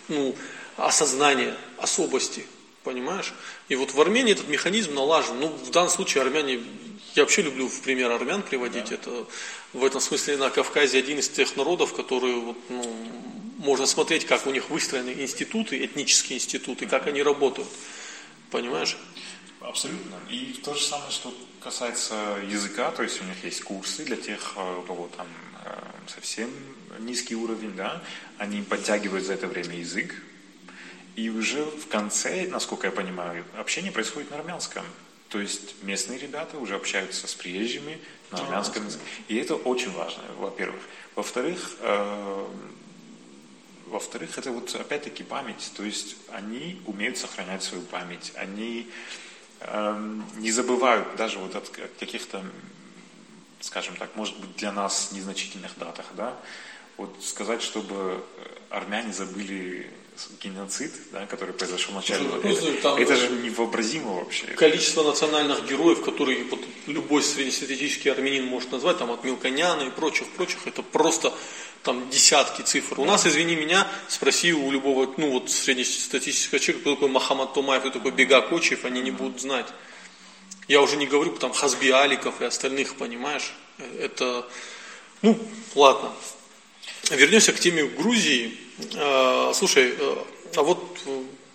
ну, 0.09 0.37
осознания, 0.77 1.55
особости. 1.79 2.47
Понимаешь? 2.85 3.33
И 3.69 3.77
вот 3.77 3.93
в 3.93 4.01
Армении 4.01 4.33
этот 4.33 4.49
механизм 4.49 4.95
налажен. 4.95 5.41
Ну, 5.41 5.49
в 5.49 5.71
данном 5.71 5.91
случае 5.91 6.23
армяне, 6.23 6.63
я 7.15 7.23
вообще 7.23 7.41
люблю 7.41 7.67
в 7.67 7.81
пример 7.81 8.11
армян 8.11 8.43
приводить. 8.43 8.91
Да. 8.91 8.97
Это 8.97 9.27
в 9.73 9.85
этом 9.85 10.03
смысле 10.03 10.37
на 10.37 10.51
Кавказе 10.51 10.99
один 10.99 11.19
из 11.19 11.31
тех 11.31 11.57
народов, 11.57 11.95
которые 11.95 12.37
вот, 12.37 12.59
ну, 12.69 12.83
можно 13.57 13.87
смотреть, 13.87 14.27
как 14.27 14.47
у 14.47 14.51
них 14.51 14.69
выстроены 14.69 15.11
институты, 15.11 15.83
этнические 15.83 16.37
институты, 16.37 16.87
как 16.87 17.07
они 17.07 17.23
работают. 17.23 17.69
Понимаешь? 18.51 18.99
Абсолютно. 19.61 20.17
И 20.29 20.61
то 20.63 20.75
же 20.75 20.85
самое, 20.85 21.11
что 21.11 21.35
касается 21.61 22.15
языка, 22.51 22.91
то 22.91 23.03
есть 23.03 23.19
у 23.23 23.25
них 23.25 23.43
есть 23.43 23.63
курсы 23.63 24.05
для 24.05 24.17
тех, 24.17 24.53
э, 24.57 24.79
у 24.79 24.83
кого 24.83 25.09
там 25.17 25.27
э, 25.65 25.75
совсем 26.15 26.51
низкий 26.99 27.35
уровень, 27.35 27.75
да, 27.75 28.03
они 28.37 28.61
подтягивают 28.61 29.25
за 29.25 29.33
это 29.33 29.47
время 29.47 29.77
язык, 29.77 30.15
и 31.17 31.31
уже 31.31 31.65
в 31.65 31.89
конце, 31.89 32.49
насколько 32.49 32.87
я 32.87 32.93
понимаю, 32.93 33.45
общение 33.57 33.93
происходит 33.93 34.31
на 34.31 34.39
армянском. 34.39 34.85
То 35.29 35.41
есть 35.41 35.83
местные 35.83 36.19
ребята 36.19 36.59
уже 36.59 36.77
общаются 36.77 37.27
с 37.27 37.35
приезжими 37.35 37.99
на 38.31 38.39
армянском 38.39 38.87
языке. 38.87 39.05
И 39.29 39.37
это 39.37 39.55
очень 39.55 39.93
важно, 39.93 40.23
во-первых. 40.39 40.81
Во-вторых, 41.15 41.77
э, 41.81 42.47
во-вторых, 43.87 44.39
это 44.39 44.51
вот 44.51 44.75
опять-таки 44.75 45.23
память. 45.23 45.73
То 45.77 45.85
есть 45.85 46.17
они 46.33 46.81
умеют 46.87 47.17
сохранять 47.17 47.63
свою 47.63 47.85
память. 47.85 48.33
Они 48.37 48.91
э, 49.61 50.21
не 50.37 50.51
забывают 50.51 51.17
даже 51.17 51.39
вот 51.39 51.55
от 51.55 51.69
каких-то, 51.69 52.45
скажем 53.61 53.97
так, 53.97 54.15
может 54.17 54.39
быть 54.39 54.57
для 54.57 54.73
нас 54.73 55.13
незначительных 55.13 55.79
датах, 55.79 56.07
да. 56.17 56.37
Вот 56.97 57.17
сказать, 57.25 57.63
чтобы 57.63 58.25
армяне 58.71 59.13
забыли 59.13 59.91
геноцид, 60.43 60.93
да, 61.13 61.27
который 61.27 61.55
произошел 61.55 61.93
в 61.93 61.97
начале. 61.97 62.25
Ну, 62.25 62.39
это, 62.39 62.83
там, 62.83 62.99
это 62.99 63.17
же 63.17 63.29
невообразимо 63.31 64.15
вообще. 64.15 64.47
Количество 64.47 65.03
национальных 65.03 65.67
героев, 65.69 66.03
которые 66.03 66.45
вот, 66.45 66.61
любой 66.87 67.23
среднестатистический 67.23 68.09
армянин 68.09 68.47
может 68.47 68.73
назвать, 68.73 68.99
там 68.99 69.11
от 69.11 69.25
Милконяна 69.25 69.83
и 69.83 69.91
прочих, 69.91 70.29
прочих, 70.29 70.67
это 70.67 70.83
просто 70.83 71.33
там 71.83 72.09
десятки 72.11 72.63
цифр. 72.63 73.01
У 73.01 73.05
нас, 73.05 73.27
извини 73.27 73.57
меня, 73.57 73.87
спроси 74.09 74.53
у 74.53 74.71
любого, 74.71 75.13
ну 75.17 75.33
вот 75.33 75.51
среднестатистического 75.51 76.59
человека, 76.59 76.81
кто 76.81 76.95
такой 76.95 77.09
Махамад 77.09 77.53
Томаев, 77.53 77.83
кто 77.83 77.91
такой 77.91 78.13
Бега 78.13 78.41
Кочев, 78.41 78.85
они 78.85 79.01
не 79.01 79.11
будут 79.11 79.41
знать. 79.41 79.67
Я 80.67 80.81
уже 80.81 80.97
не 80.97 81.07
говорю 81.07 81.33
там 81.37 81.53
Хазби 81.53 81.91
Аликов 81.91 82.41
и 82.41 82.45
остальных, 82.45 82.95
понимаешь? 82.97 83.53
Это, 83.99 84.47
ну, 85.21 85.39
ладно. 85.75 86.13
Вернемся 87.11 87.53
к 87.53 87.61
теме 87.61 87.85
Грузии. 87.85 88.57
А, 88.97 89.53
слушай, 89.55 89.95
э, 89.99 90.17
а 90.57 90.63
вот 90.63 90.81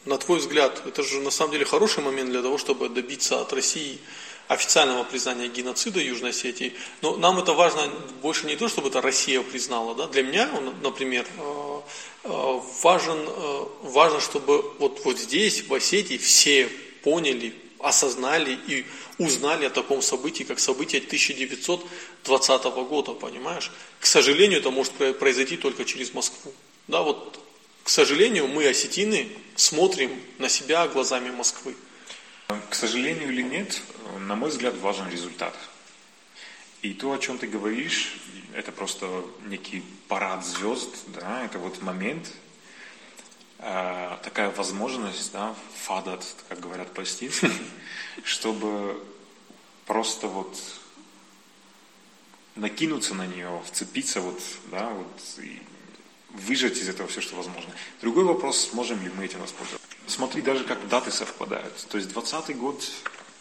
на 0.06 0.18
твой 0.18 0.40
взгляд, 0.40 0.84
это 0.86 1.04
же 1.04 1.20
на 1.20 1.32
самом 1.32 1.52
деле 1.52 1.66
хороший 1.66 2.04
момент 2.04 2.30
для 2.30 2.42
того, 2.42 2.58
чтобы 2.58 2.90
добиться 2.90 3.42
от 3.42 3.52
России 3.54 4.00
официального 4.48 5.04
признания 5.04 5.48
геноцида 5.48 6.00
Южной 6.00 6.32
Осетии. 6.32 6.74
Но 7.02 7.16
нам 7.18 7.40
это 7.40 7.54
важно 7.54 7.90
больше 8.22 8.48
не 8.48 8.56
то, 8.56 8.68
чтобы 8.68 8.90
это 8.90 9.02
Россия 9.02 9.42
признала. 9.42 9.96
Да? 9.96 10.08
Для 10.08 10.24
меня, 10.24 10.50
например, 10.82 11.26
э, 11.38 12.60
важен, 12.84 13.30
важно, 13.82 14.20
чтобы 14.20 14.62
вот, 14.80 15.02
вот 15.04 15.20
здесь, 15.20 15.64
в 15.68 15.74
Осетии, 15.74 16.18
все 16.18 16.70
поняли, 17.04 17.54
осознали 17.80 18.58
и 18.68 18.86
узнали 19.18 19.66
о 19.66 19.70
таком 19.70 20.02
событии, 20.02 20.44
как 20.44 20.60
событие 20.60 21.02
1920 21.02 22.64
года, 22.88 23.14
понимаешь? 23.14 23.72
К 24.00 24.06
сожалению, 24.06 24.60
это 24.60 24.72
может 24.72 24.94
произойти 25.18 25.58
только 25.58 25.86
через 25.86 26.14
Москву. 26.14 26.54
Да, 26.88 27.02
вот, 27.02 27.40
к 27.84 27.90
сожалению, 27.90 28.48
мы, 28.48 28.68
осетины, 28.68 29.30
смотрим 29.56 30.12
на 30.38 30.50
себя 30.50 30.88
глазами 30.88 31.32
Москвы. 31.32 31.76
К 32.70 32.76
сожалению 32.76 33.30
или 33.32 33.44
нет, 33.44 33.82
на 34.20 34.36
мой 34.36 34.50
взгляд, 34.50 34.76
важен 34.78 35.10
результат. 35.10 35.56
И 36.82 36.94
то, 36.94 37.12
о 37.12 37.20
чем 37.20 37.38
ты 37.38 37.48
говоришь, 37.48 38.16
это 38.56 38.72
просто 38.72 39.24
некий 39.46 39.84
парад 40.08 40.46
звезд, 40.46 40.90
да, 41.08 41.46
это 41.46 41.60
вот 41.60 41.82
момент, 41.82 42.28
такая 43.60 44.52
возможность, 44.52 45.32
да, 45.34 45.54
фадат, 45.76 46.26
как 46.48 46.60
говорят 46.60 46.94
палестинцы, 46.94 47.52
чтобы 48.24 49.04
просто 49.86 50.28
вот 50.28 50.58
накинуться 52.56 53.16
на 53.16 53.26
нее, 53.26 53.62
вцепиться 53.66 54.22
вот, 54.22 54.40
да, 54.72 54.90
вот 54.90 55.44
и 55.44 55.62
выжать 56.30 56.78
из 56.78 56.88
этого 56.88 57.08
все, 57.10 57.22
что 57.22 57.36
возможно. 57.36 57.72
Другой 58.02 58.24
вопрос, 58.24 58.70
сможем 58.72 59.02
ли 59.04 59.12
мы 59.16 59.26
этим 59.26 59.40
воспользоваться. 59.40 59.88
Смотри, 60.08 60.42
даже 60.42 60.64
как 60.64 60.88
даты 60.88 61.12
совпадают. 61.12 61.76
То 61.90 61.98
есть 61.98 62.12
20 62.14 62.58
год 62.58 62.84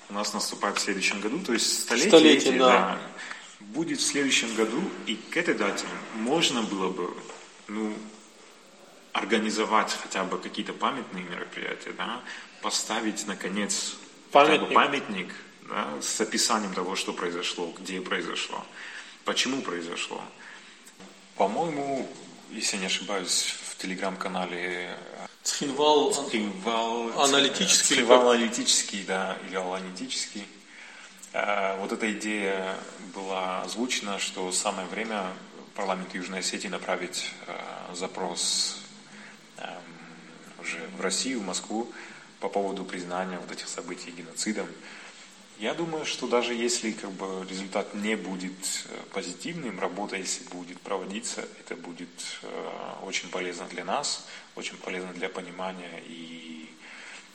у 0.09 0.15
нас 0.15 0.33
наступает 0.33 0.79
в 0.79 0.81
следующем 0.81 1.21
году, 1.21 1.39
то 1.41 1.53
есть 1.53 1.83
столетие, 1.83 2.11
столетие 2.11 2.59
да. 2.59 2.67
да, 2.69 2.99
будет 3.61 4.01
в 4.01 4.07
следующем 4.07 4.55
году, 4.55 4.83
и 5.07 5.17
к 5.17 5.37
этой 5.37 5.55
дате 5.55 5.87
можно 6.15 6.63
было 6.63 6.89
бы 6.89 7.15
ну, 7.69 7.93
организовать 9.13 9.93
хотя 9.93 10.25
бы 10.25 10.39
какие-то 10.39 10.73
памятные 10.73 11.25
мероприятия, 11.25 11.93
да, 11.93 12.21
поставить, 12.63 13.27
наконец, 13.27 13.95
памятник, 14.33 14.61
хотя 14.61 14.67
бы 14.67 14.75
памятник 14.75 15.35
да, 15.69 15.89
с 16.01 16.21
описанием 16.21 16.75
того, 16.75 16.97
что 16.97 17.13
произошло, 17.13 17.73
где 17.79 18.01
произошло, 18.01 18.65
почему 19.25 19.63
произошло. 19.63 20.23
По-моему, 21.37 22.09
если 22.51 22.79
не 22.79 22.87
ошибаюсь, 22.87 23.55
в 23.71 23.77
телеграм-канале 23.77 24.91
э, 24.91 25.27
Цхинвал, 25.43 26.13
Цхинвал 26.13 27.23
аналитический, 27.23 27.97
Цхинвал 27.97 28.31
аналитический, 28.31 29.05
да, 29.05 29.37
или 29.47 29.57
аналитический. 29.57 30.45
Э, 31.33 31.79
вот 31.79 31.93
эта 31.93 32.11
идея 32.13 32.77
была 33.15 33.63
озвучена, 33.63 34.19
что 34.19 34.51
самое 34.53 34.89
время 34.89 35.27
парламенту 35.75 36.17
Южной 36.17 36.41
Осетии 36.41 36.69
направить 36.69 37.31
э, 37.47 37.95
запрос 37.95 38.78
уже 40.69 40.87
в 40.99 41.01
Россию, 41.01 41.41
в 41.41 41.47
Москву 41.47 41.91
по 42.41 42.49
поводу 42.49 42.85
признания 42.85 43.39
вот 43.39 43.51
этих 43.51 43.69
событий 43.69 44.11
геноцидом. 44.11 44.69
Я 45.59 45.75
думаю, 45.75 46.05
что 46.05 46.29
даже 46.29 46.55
если 46.55 46.93
как 46.93 47.11
бы, 47.13 47.45
результат 47.51 47.93
не 47.95 48.17
будет 48.17 48.53
э, 48.85 49.01
позитивным, 49.13 49.81
работа, 49.81 50.17
если 50.17 50.45
будет 50.45 50.81
проводиться, 50.81 51.49
это 51.59 51.75
будет 51.75 52.09
э, 52.43 52.71
очень 53.03 53.29
полезно 53.29 53.67
для 53.67 53.85
нас, 53.85 54.27
очень 54.55 54.77
полезно 54.77 55.13
для 55.15 55.29
понимания 55.29 56.01
и 56.07 56.71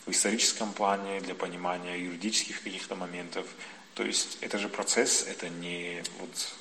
в 0.06 0.12
историческом 0.12 0.72
плане, 0.72 1.20
для 1.20 1.36
понимания 1.36 1.98
юридических 1.98 2.62
каких-то 2.62 2.96
моментов. 2.96 3.46
То 3.94 4.04
есть 4.04 4.38
это 4.40 4.58
же 4.58 4.70
процесс, 4.70 5.26
это 5.28 5.50
не 5.50 6.02
вот, 6.20 6.56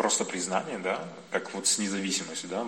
просто 0.00 0.24
признание, 0.24 0.78
да, 0.78 1.06
как 1.30 1.52
вот 1.52 1.66
с 1.66 1.76
независимостью, 1.76 2.48
да. 2.48 2.66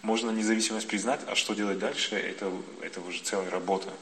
Можно 0.00 0.30
независимость 0.30 0.88
признать, 0.88 1.20
а 1.26 1.34
что 1.34 1.52
делать 1.52 1.78
дальше, 1.78 2.16
это, 2.16 2.50
это 2.80 3.02
уже 3.02 3.20
целая 3.22 3.50
работа 3.50 3.92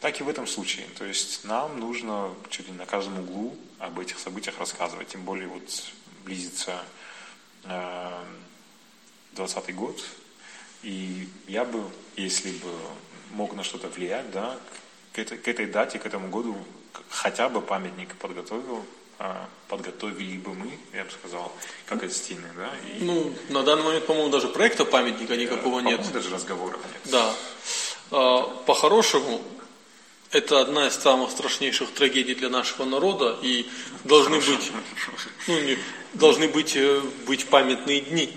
так 0.00 0.18
и 0.20 0.24
в 0.24 0.28
этом 0.28 0.46
случае. 0.46 0.86
То 0.98 1.04
есть 1.04 1.44
нам 1.44 1.78
нужно 1.80 2.34
чуть 2.48 2.68
ли 2.68 2.72
на 2.72 2.86
каждом 2.86 3.20
углу 3.20 3.54
об 3.78 3.98
этих 4.00 4.18
событиях 4.18 4.58
рассказывать. 4.58 5.08
Тем 5.08 5.22
более 5.24 5.48
вот 5.48 5.62
близится 6.24 6.82
э, 7.64 8.24
20 9.32 9.74
год. 9.74 10.02
И 10.82 11.28
я 11.46 11.66
бы, 11.66 11.84
если 12.16 12.52
бы 12.52 12.72
мог 13.32 13.54
на 13.54 13.64
что-то 13.64 13.88
влиять, 13.88 14.30
да, 14.30 14.58
к 15.12 15.18
этой, 15.18 15.36
к 15.36 15.46
этой 15.46 15.66
дате, 15.66 15.98
к 15.98 16.06
этому 16.06 16.28
году 16.28 16.56
хотя 17.10 17.50
бы 17.50 17.60
памятник 17.60 18.14
подготовил, 18.16 18.84
подготовили 19.68 20.36
бы 20.38 20.54
мы, 20.54 20.70
я 20.92 21.04
бы 21.04 21.10
сказал, 21.10 21.52
как 21.86 22.02
Остины, 22.02 22.48
да? 22.56 22.70
И... 22.88 23.04
Ну, 23.04 23.32
на 23.48 23.62
данный 23.62 23.84
момент, 23.84 24.06
по-моему, 24.06 24.30
даже 24.30 24.48
проекта 24.48 24.84
памятника 24.84 25.36
никакого 25.36 25.82
да, 25.82 25.90
нет. 25.90 26.12
даже 26.12 26.30
разговоров 26.30 26.80
нет. 26.92 27.12
Да. 27.12 27.34
А, 28.10 28.42
по-хорошему, 28.66 29.40
это 30.30 30.60
одна 30.60 30.88
из 30.88 30.94
самых 30.94 31.30
страшнейших 31.30 31.92
трагедий 31.92 32.34
для 32.34 32.48
нашего 32.48 32.84
народа, 32.84 33.38
и 33.40 33.66
должны 34.02 34.36
быть, 34.38 34.72
ну, 35.46 35.60
не, 35.60 35.78
должны 36.14 36.48
быть, 36.48 36.74
э, 36.76 37.00
быть 37.26 37.46
памятные 37.46 38.00
дни, 38.00 38.36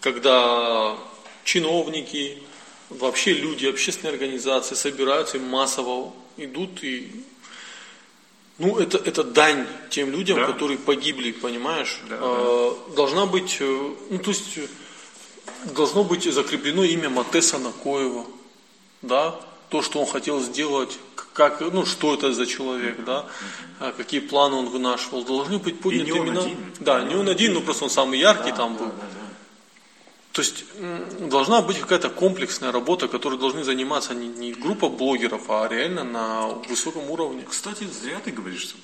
когда 0.00 0.96
чиновники, 1.44 2.42
вообще 2.88 3.32
люди, 3.32 3.66
общественные 3.66 4.12
организации 4.12 4.74
собираются 4.74 5.36
и 5.36 5.40
массово 5.40 6.12
идут 6.36 6.82
и 6.82 7.24
ну, 8.62 8.78
это, 8.78 8.96
это 8.96 9.24
дань 9.24 9.66
тем 9.90 10.10
людям, 10.12 10.38
да. 10.38 10.46
которые 10.46 10.78
погибли, 10.78 11.32
понимаешь? 11.32 12.00
Да, 12.08 12.16
а, 12.20 12.78
да. 12.88 12.94
Должна 12.94 13.26
быть, 13.26 13.56
э, 13.58 13.94
ну, 14.10 14.18
то 14.18 14.30
есть, 14.30 14.58
должно 15.74 16.04
быть 16.04 16.32
закреплено 16.32 16.84
имя 16.84 17.10
Матеса 17.10 17.58
Накоева, 17.58 18.24
да, 19.02 19.34
то, 19.68 19.82
что 19.82 19.98
он 19.98 20.06
хотел 20.06 20.40
сделать, 20.40 20.96
как, 21.32 21.60
ну, 21.60 21.84
что 21.84 22.14
это 22.14 22.32
за 22.32 22.46
человек, 22.46 23.04
да, 23.04 23.26
а 23.80 23.92
какие 23.92 24.20
планы 24.20 24.54
он 24.54 24.68
вынашивал, 24.68 25.24
должны 25.24 25.58
быть 25.58 25.80
подняты 25.80 26.10
имена. 26.10 26.42
Один. 26.42 26.56
Да, 26.78 27.02
не 27.02 27.16
он 27.16 27.28
один, 27.28 27.54
но 27.54 27.62
просто 27.62 27.84
он 27.84 27.90
самый 27.90 28.20
яркий 28.20 28.50
да, 28.50 28.56
там 28.56 28.76
был. 28.76 28.86
Да, 28.86 28.92
да, 28.92 29.06
да. 29.14 29.21
То 30.32 30.40
есть 30.40 30.64
должна 31.20 31.60
быть 31.60 31.78
какая-то 31.78 32.08
комплексная 32.08 32.72
работа, 32.72 33.06
которой 33.06 33.38
должны 33.38 33.64
заниматься 33.64 34.14
не, 34.14 34.28
не 34.28 34.52
группа 34.52 34.88
блогеров, 34.88 35.50
а 35.50 35.68
реально 35.68 36.04
на 36.04 36.46
высоком 36.68 37.10
уровне. 37.10 37.44
Кстати, 37.48 37.84
зря 37.84 38.18
ты 38.24 38.30
говоришь, 38.30 38.62
что 38.62 38.76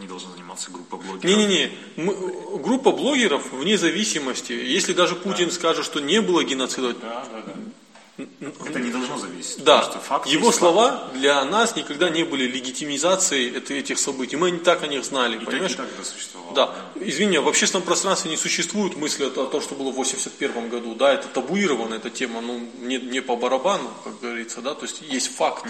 не 0.00 0.08
должна 0.08 0.32
заниматься 0.32 0.72
группа 0.72 0.96
блогеров. 0.96 1.24
Не-не-не, 1.24 1.70
группа 2.58 2.90
блогеров 2.90 3.52
вне 3.52 3.78
зависимости, 3.78 4.52
если 4.52 4.92
даже 4.92 5.14
Путин 5.14 5.46
да. 5.46 5.54
скажет, 5.54 5.84
что 5.84 6.00
не 6.00 6.20
было 6.20 6.42
геноцида, 6.42 6.92
да, 6.94 7.24
да, 7.30 7.42
да. 7.46 7.52
Это 8.18 8.78
не 8.78 8.90
должно 8.90 9.18
зависеть. 9.18 9.62
Да, 9.62 9.82
что 9.82 9.98
факт 9.98 10.26
его 10.26 10.50
слова 10.50 10.92
факт. 10.92 11.14
для 11.14 11.44
нас 11.44 11.76
никогда 11.76 12.08
не 12.08 12.24
были 12.24 12.44
легитимизацией 12.46 13.58
этих 13.58 13.98
событий. 13.98 14.36
Мы 14.36 14.50
не 14.50 14.58
так 14.58 14.82
о 14.82 14.86
них 14.86 15.04
знали, 15.04 15.36
И 15.36 15.44
понимаешь? 15.44 15.74
Так, 15.74 15.86
и 15.86 15.96
так 15.96 16.06
существовало. 16.06 16.54
Да. 16.54 16.74
Извини, 16.94 17.38
в 17.38 17.48
общественном 17.48 17.84
пространстве 17.84 18.30
не 18.30 18.38
существует 18.38 18.96
мысли 18.96 19.24
о 19.24 19.46
том, 19.46 19.60
что 19.60 19.74
было 19.74 19.90
в 19.90 19.96
81 19.96 20.68
году. 20.70 20.94
Да, 20.94 21.12
это 21.12 21.28
табуирована 21.28 21.94
эта 21.94 22.08
тема, 22.08 22.40
ну, 22.40 22.58
не, 22.80 22.96
не 22.96 23.20
по 23.20 23.36
барабану, 23.36 23.90
как 24.04 24.18
говорится, 24.20 24.62
да, 24.62 24.74
то 24.74 24.86
есть 24.86 25.02
есть 25.02 25.34
факт. 25.34 25.66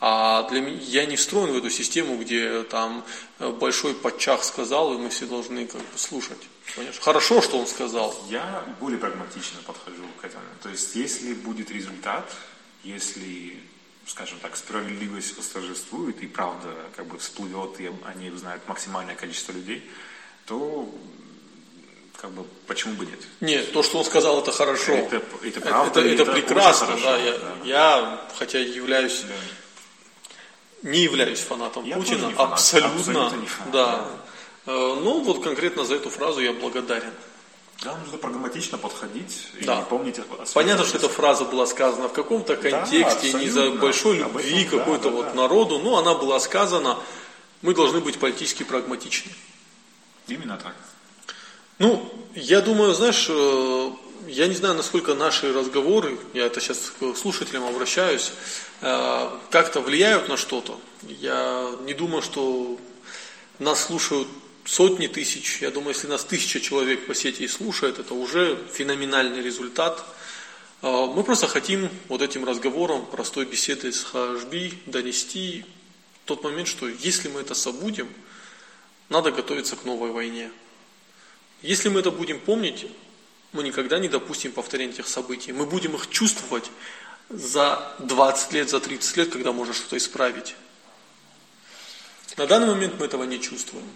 А 0.00 0.46
для 0.50 0.60
меня, 0.60 0.78
я 0.80 1.06
не 1.06 1.16
встроен 1.16 1.52
в 1.52 1.56
эту 1.56 1.70
систему, 1.70 2.18
где 2.18 2.62
там 2.64 3.04
большой 3.38 3.94
подчах 3.94 4.44
сказал, 4.44 4.94
и 4.94 4.98
мы 4.98 5.08
все 5.08 5.26
должны 5.26 5.66
как 5.66 5.80
бы 5.80 5.98
слушать. 5.98 6.38
Понимаешь? 6.74 6.98
Хорошо, 7.00 7.40
что 7.40 7.58
он 7.58 7.66
сказал. 7.66 8.14
Я 8.28 8.64
более 8.80 8.98
прагматично 8.98 9.60
подхожу 9.66 10.02
к 10.20 10.24
этому. 10.24 10.44
То 10.62 10.68
есть, 10.68 10.94
если 10.94 11.32
будет 11.34 11.70
результат, 11.70 12.30
если, 12.82 13.56
скажем 14.06 14.38
так, 14.40 14.56
справедливость 14.56 15.38
восторжествует 15.38 16.20
и 16.22 16.26
правда 16.26 16.68
как 16.96 17.06
бы 17.06 17.18
всплывет, 17.18 17.80
и 17.80 17.90
они 18.04 18.30
узнают 18.30 18.66
максимальное 18.68 19.14
количество 19.14 19.52
людей, 19.52 19.88
то 20.46 20.92
как 22.20 22.30
бы 22.32 22.44
почему 22.66 22.94
бы 22.94 23.06
нет? 23.06 23.20
Нет, 23.40 23.72
то, 23.72 23.82
что 23.82 23.98
он 23.98 24.04
сказал, 24.04 24.40
это 24.40 24.52
хорошо. 24.52 24.92
Это, 24.92 25.22
это 25.42 25.60
правда. 25.60 26.00
Это, 26.00 26.08
это, 26.08 26.22
это 26.22 26.32
прекрасно, 26.32 26.86
хорошо, 26.86 27.04
да, 27.04 27.18
я, 27.18 27.38
да. 27.38 27.54
Я, 27.64 28.28
хотя 28.38 28.58
являюсь, 28.58 29.20
да. 29.20 29.34
Не 30.84 31.00
являюсь 31.00 31.40
фанатом 31.40 31.84
я 31.84 31.96
Путина, 31.96 32.30
фанат, 32.30 32.52
абсолютно, 32.52 32.96
абсолютно 32.98 33.36
не 33.36 33.46
фанат, 33.46 33.72
да. 33.72 33.86
да. 34.66 34.72
Э, 34.72 35.00
ну, 35.02 35.20
вот 35.20 35.42
конкретно 35.42 35.84
за 35.84 35.96
эту 35.96 36.10
фразу 36.10 36.40
я 36.40 36.52
благодарен. 36.52 37.12
Да, 37.82 37.96
нужно 37.96 38.18
прагматично 38.18 38.78
подходить 38.78 39.48
да. 39.62 39.80
и 39.80 39.84
помнить 39.84 40.18
о 40.18 40.22
Понятно, 40.54 40.84
что 40.84 40.98
эта 40.98 41.08
фраза 41.08 41.44
была 41.44 41.66
сказана 41.66 42.08
в 42.08 42.12
каком-то 42.12 42.56
контексте, 42.56 43.32
да, 43.32 43.38
не 43.40 43.50
за 43.50 43.70
большой 43.72 44.18
любви 44.18 44.64
какой-то 44.64 45.10
да, 45.10 45.16
вот 45.16 45.26
да. 45.26 45.34
народу, 45.34 45.78
но 45.78 45.98
она 45.98 46.14
была 46.14 46.38
сказана, 46.38 46.98
мы 47.62 47.74
должны 47.74 48.00
быть 48.00 48.18
политически 48.18 48.62
прагматичны. 48.62 49.32
Именно 50.28 50.56
так. 50.56 50.74
Ну, 51.78 52.08
я 52.34 52.60
думаю, 52.60 52.94
знаешь, 52.94 53.26
э, 53.28 53.90
я 54.26 54.46
не 54.46 54.54
знаю, 54.54 54.74
насколько 54.74 55.14
наши 55.14 55.52
разговоры, 55.52 56.18
я 56.32 56.46
это 56.46 56.60
сейчас 56.60 56.92
к 56.98 57.14
слушателям 57.16 57.64
обращаюсь, 57.64 58.32
э, 58.80 59.30
как-то 59.50 59.80
влияют 59.80 60.28
на 60.28 60.36
что-то. 60.36 60.78
Я 61.02 61.70
не 61.84 61.94
думаю, 61.94 62.22
что 62.22 62.78
нас 63.58 63.84
слушают 63.84 64.28
сотни 64.64 65.06
тысяч, 65.06 65.58
я 65.60 65.70
думаю, 65.70 65.94
если 65.94 66.06
нас 66.06 66.24
тысяча 66.24 66.60
человек 66.60 67.06
по 67.06 67.14
сети 67.14 67.42
и 67.42 67.48
слушает, 67.48 67.98
это 67.98 68.14
уже 68.14 68.58
феноменальный 68.72 69.42
результат. 69.42 70.04
А, 70.82 71.06
мы 71.06 71.22
просто 71.22 71.46
хотим 71.46 71.88
вот 72.08 72.22
этим 72.22 72.44
разговором, 72.44 73.06
простой 73.06 73.44
беседой 73.44 73.92
с 73.92 74.02
Хашби 74.02 74.78
донести 74.86 75.64
тот 76.24 76.42
момент, 76.42 76.68
что 76.68 76.88
если 76.88 77.28
мы 77.28 77.40
это 77.40 77.54
собудем, 77.54 78.08
надо 79.08 79.30
готовиться 79.30 79.76
к 79.76 79.84
новой 79.84 80.10
войне. 80.10 80.50
Если 81.62 81.88
мы 81.88 82.00
это 82.00 82.10
будем 82.10 82.40
помнить, 82.40 82.86
мы 83.54 83.62
никогда 83.62 83.98
не 83.98 84.08
допустим 84.08 84.52
повторения 84.52 84.92
этих 84.92 85.08
событий. 85.08 85.52
Мы 85.52 85.64
будем 85.64 85.94
их 85.94 86.10
чувствовать 86.10 86.70
за 87.30 87.94
20 88.00 88.52
лет, 88.52 88.68
за 88.68 88.80
30 88.80 89.16
лет, 89.16 89.30
когда 89.30 89.52
можно 89.52 89.72
что-то 89.72 89.96
исправить. 89.96 90.56
На 92.36 92.46
данный 92.46 92.66
момент 92.66 92.94
мы 92.98 93.06
этого 93.06 93.22
не 93.22 93.40
чувствуем. 93.40 93.88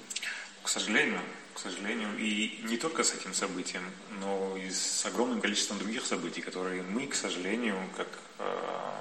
К 0.63 0.69
сожалению, 0.69 1.21
к 1.55 1.59
сожалению, 1.59 2.17
и 2.19 2.61
не 2.63 2.77
только 2.77 3.03
с 3.03 3.13
этим 3.13 3.35
событием, 3.35 3.83
но 4.21 4.57
и 4.57 4.71
с 4.71 5.05
огромным 5.05 5.41
количеством 5.41 5.79
других 5.79 6.07
событий, 6.07 6.41
которые 6.41 6.83
мы, 6.83 7.09
к 7.09 7.17
сожалению, 7.17 7.77
как 7.97 8.07
э, 8.39 9.01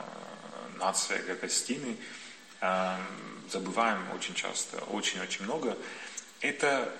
нация, 0.79 1.19
как 1.19 1.43
остины, 1.43 1.97
э, 2.61 2.97
забываем 3.51 3.99
очень 4.15 4.33
часто, 4.33 4.77
очень-очень 4.85 5.43
много. 5.43 5.77
Это 6.41 6.91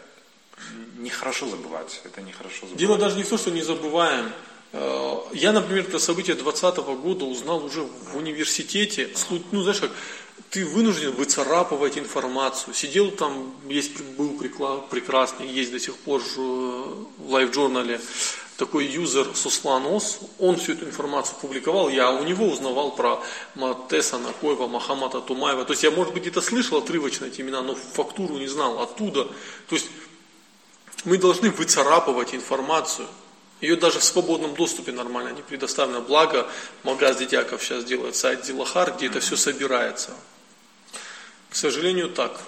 нехорошо 0.98 1.48
забывать, 1.48 2.02
это 2.04 2.22
нехорошо 2.22 2.62
забывать. 2.62 2.78
Дело 2.78 2.98
даже 2.98 3.17
не 3.17 3.24
в 3.24 3.30
том, 3.30 3.38
что 3.38 3.52
не 3.52 3.62
забываем. 3.62 4.32
Э, 4.74 5.17
я, 5.34 5.52
например, 5.52 5.86
про 5.86 6.00
события 6.00 6.34
2020 6.34 6.78
года 7.02 7.26
узнал 7.26 7.63
уже 7.63 7.82
в 7.82 8.17
университете. 8.17 9.10
Ну, 9.52 9.62
знаешь, 9.62 9.80
как 9.80 9.91
ты 10.50 10.65
вынужден 10.65 11.12
выцарапывать 11.12 11.98
информацию. 11.98 12.74
Сидел 12.74 13.12
там, 13.12 13.54
есть, 13.67 14.02
был 14.17 14.38
прекрасный, 14.89 15.48
есть 15.48 15.72
до 15.72 15.80
сих 15.80 15.96
пор 15.98 16.22
в 16.38 17.32
лайв-журнале 17.32 18.00
такой 18.58 18.86
юзер 18.86 19.36
Сусланос, 19.36 20.20
он 20.39 20.58
всю 20.58 20.74
эту 20.74 20.86
информацию 20.86 21.38
публиковал, 21.39 21.89
я 21.89 22.12
у 22.12 22.24
него 22.24 22.48
узнавал 22.48 22.91
про 22.96 23.24
Матеса 23.54 24.17
Накоева, 24.17 24.67
Махамата 24.67 25.22
Тумаева, 25.22 25.63
то 25.63 25.74
есть 25.74 25.84
я, 25.84 25.91
может 25.91 26.13
быть, 26.13 26.24
где-то 26.24 26.41
слышал 26.41 26.80
отрывочно 26.80 27.26
эти 27.26 27.41
имена, 27.41 27.62
но 27.62 27.76
фактуру 27.76 28.38
не 28.38 28.48
знал 28.48 28.82
оттуда. 28.82 29.26
То 29.70 29.76
есть 29.76 29.86
мы 31.06 31.18
должны 31.18 31.52
выцарапывать 31.52 32.34
информацию, 32.34 33.08
ее 33.62 33.76
даже 33.76 34.00
в 34.00 34.04
свободном 34.04 34.54
доступе 34.54 34.92
нормально 34.92 35.30
не 35.30 35.42
предоставлено. 35.42 36.02
Благо, 36.02 36.48
Магаз 36.84 37.18
Дедяков 37.18 37.64
сейчас 37.64 37.84
делает 37.84 38.16
сайт 38.16 38.44
Дилахар, 38.44 38.94
где 38.96 39.08
это 39.08 39.20
все 39.20 39.36
собирается. 39.36 40.12
К 41.50 41.56
сожалению, 41.56 42.10
так. 42.10 42.40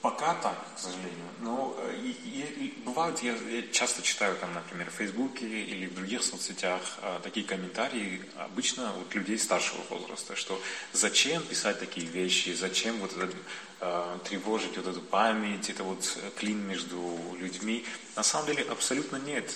Пока 0.00 0.34
так, 0.34 0.56
к 0.76 0.78
сожалению. 0.78 1.28
Но 1.40 1.76
э, 1.78 1.96
и, 2.04 2.10
и, 2.10 2.82
бывают, 2.84 3.18
я, 3.20 3.34
я 3.34 3.62
часто 3.72 4.00
читаю 4.00 4.36
там, 4.36 4.54
например, 4.54 4.88
в 4.90 4.94
Фейсбуке 4.94 5.46
или 5.46 5.86
в 5.86 5.94
других 5.94 6.22
соцсетях 6.22 6.80
а, 7.02 7.18
такие 7.20 7.44
комментарии 7.44 8.22
обычно 8.36 8.92
вот 8.92 9.12
людей 9.14 9.38
старшего 9.38 9.80
возраста, 9.90 10.36
что 10.36 10.60
зачем 10.92 11.42
писать 11.42 11.80
такие 11.80 12.06
вещи, 12.06 12.50
зачем 12.50 12.98
вот 12.98 13.16
это, 13.16 13.34
а, 13.80 14.18
тревожить 14.18 14.76
вот 14.76 14.86
эту 14.86 15.00
память, 15.00 15.68
это 15.68 15.82
вот 15.82 16.16
клин 16.36 16.60
между 16.68 17.18
людьми. 17.40 17.84
На 18.14 18.22
самом 18.22 18.46
деле 18.46 18.62
абсолютно 18.70 19.16
нет. 19.16 19.52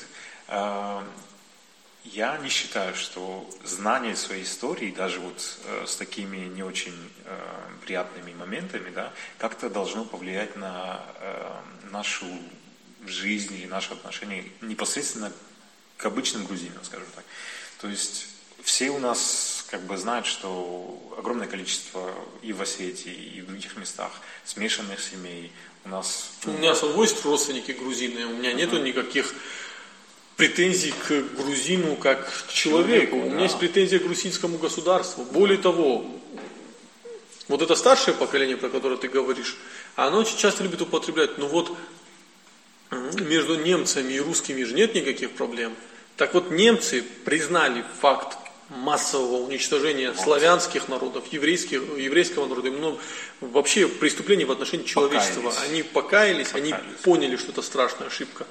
А, 0.48 1.06
я 2.04 2.36
не 2.38 2.48
считаю, 2.48 2.94
что 2.94 3.48
знание 3.64 4.16
своей 4.16 4.42
истории, 4.42 4.90
даже 4.90 5.20
вот 5.20 5.58
э, 5.64 5.84
с 5.86 5.96
такими 5.96 6.46
не 6.48 6.62
очень 6.62 6.94
э, 7.24 7.38
приятными 7.84 8.34
моментами, 8.34 8.90
да, 8.90 9.12
как-то 9.38 9.70
должно 9.70 10.04
повлиять 10.04 10.56
на 10.56 11.00
э, 11.20 11.52
нашу 11.90 12.26
жизнь 13.06 13.54
или 13.54 13.66
наши 13.66 13.92
отношения 13.92 14.44
непосредственно 14.60 15.32
к 15.96 16.04
обычным 16.04 16.44
грузинам, 16.44 16.82
скажем 16.84 17.06
так. 17.14 17.24
То 17.80 17.88
есть 17.88 18.26
все 18.62 18.90
у 18.90 18.98
нас 18.98 19.66
как 19.70 19.82
бы 19.82 19.96
знают, 19.96 20.26
что 20.26 21.14
огромное 21.18 21.46
количество 21.46 22.12
и 22.42 22.52
в 22.52 22.60
Осетии, 22.62 23.14
и 23.14 23.40
в 23.40 23.46
других 23.46 23.76
местах 23.76 24.12
смешанных 24.44 25.00
семей. 25.00 25.52
У 25.84 25.88
нас... 25.88 26.32
У 26.44 26.50
меня 26.50 26.70
есть 26.70 27.24
родственники 27.24 27.72
грузины, 27.72 28.26
у 28.26 28.36
меня 28.36 28.52
нету 28.52 28.80
никаких 28.82 29.34
претензий 30.42 30.92
к 31.06 31.36
грузину 31.36 31.94
как 31.94 32.28
к 32.48 32.52
человеку. 32.52 33.16
У 33.16 33.30
меня 33.30 33.44
есть 33.44 33.60
претензия 33.60 34.00
к 34.00 34.02
грузинскому 34.02 34.58
государству. 34.58 35.24
Более 35.24 35.56
того, 35.56 36.04
вот 37.46 37.62
это 37.62 37.76
старшее 37.76 38.14
поколение, 38.14 38.56
про 38.56 38.68
которое 38.68 38.96
ты 38.96 39.06
говоришь, 39.06 39.56
оно 39.94 40.18
очень 40.18 40.36
часто 40.36 40.64
любит 40.64 40.82
употреблять, 40.82 41.38
ну 41.38 41.46
вот 41.46 41.76
между 43.20 43.54
немцами 43.54 44.14
и 44.14 44.18
русскими 44.18 44.64
же 44.64 44.74
нет 44.74 44.96
никаких 44.96 45.30
проблем. 45.30 45.76
Так 46.16 46.34
вот, 46.34 46.50
немцы 46.50 47.04
признали 47.24 47.84
факт 48.00 48.36
массового 48.68 49.46
уничтожения 49.46 50.12
славянских 50.12 50.88
народов, 50.88 51.24
еврейских, 51.30 51.82
еврейского 51.96 52.46
народа, 52.46 52.72
ну, 52.72 52.98
вообще 53.40 53.86
преступлений 53.86 54.44
в 54.44 54.50
отношении 54.50 54.84
человечества. 54.86 55.42
Покаялись. 55.42 55.70
Они 55.70 55.82
покаялись, 55.84 56.48
они 56.54 56.72
Покаялись. 56.72 57.00
поняли, 57.02 57.36
что 57.36 57.52
это 57.52 57.62
страшная 57.62 58.08
ошибка. 58.08 58.44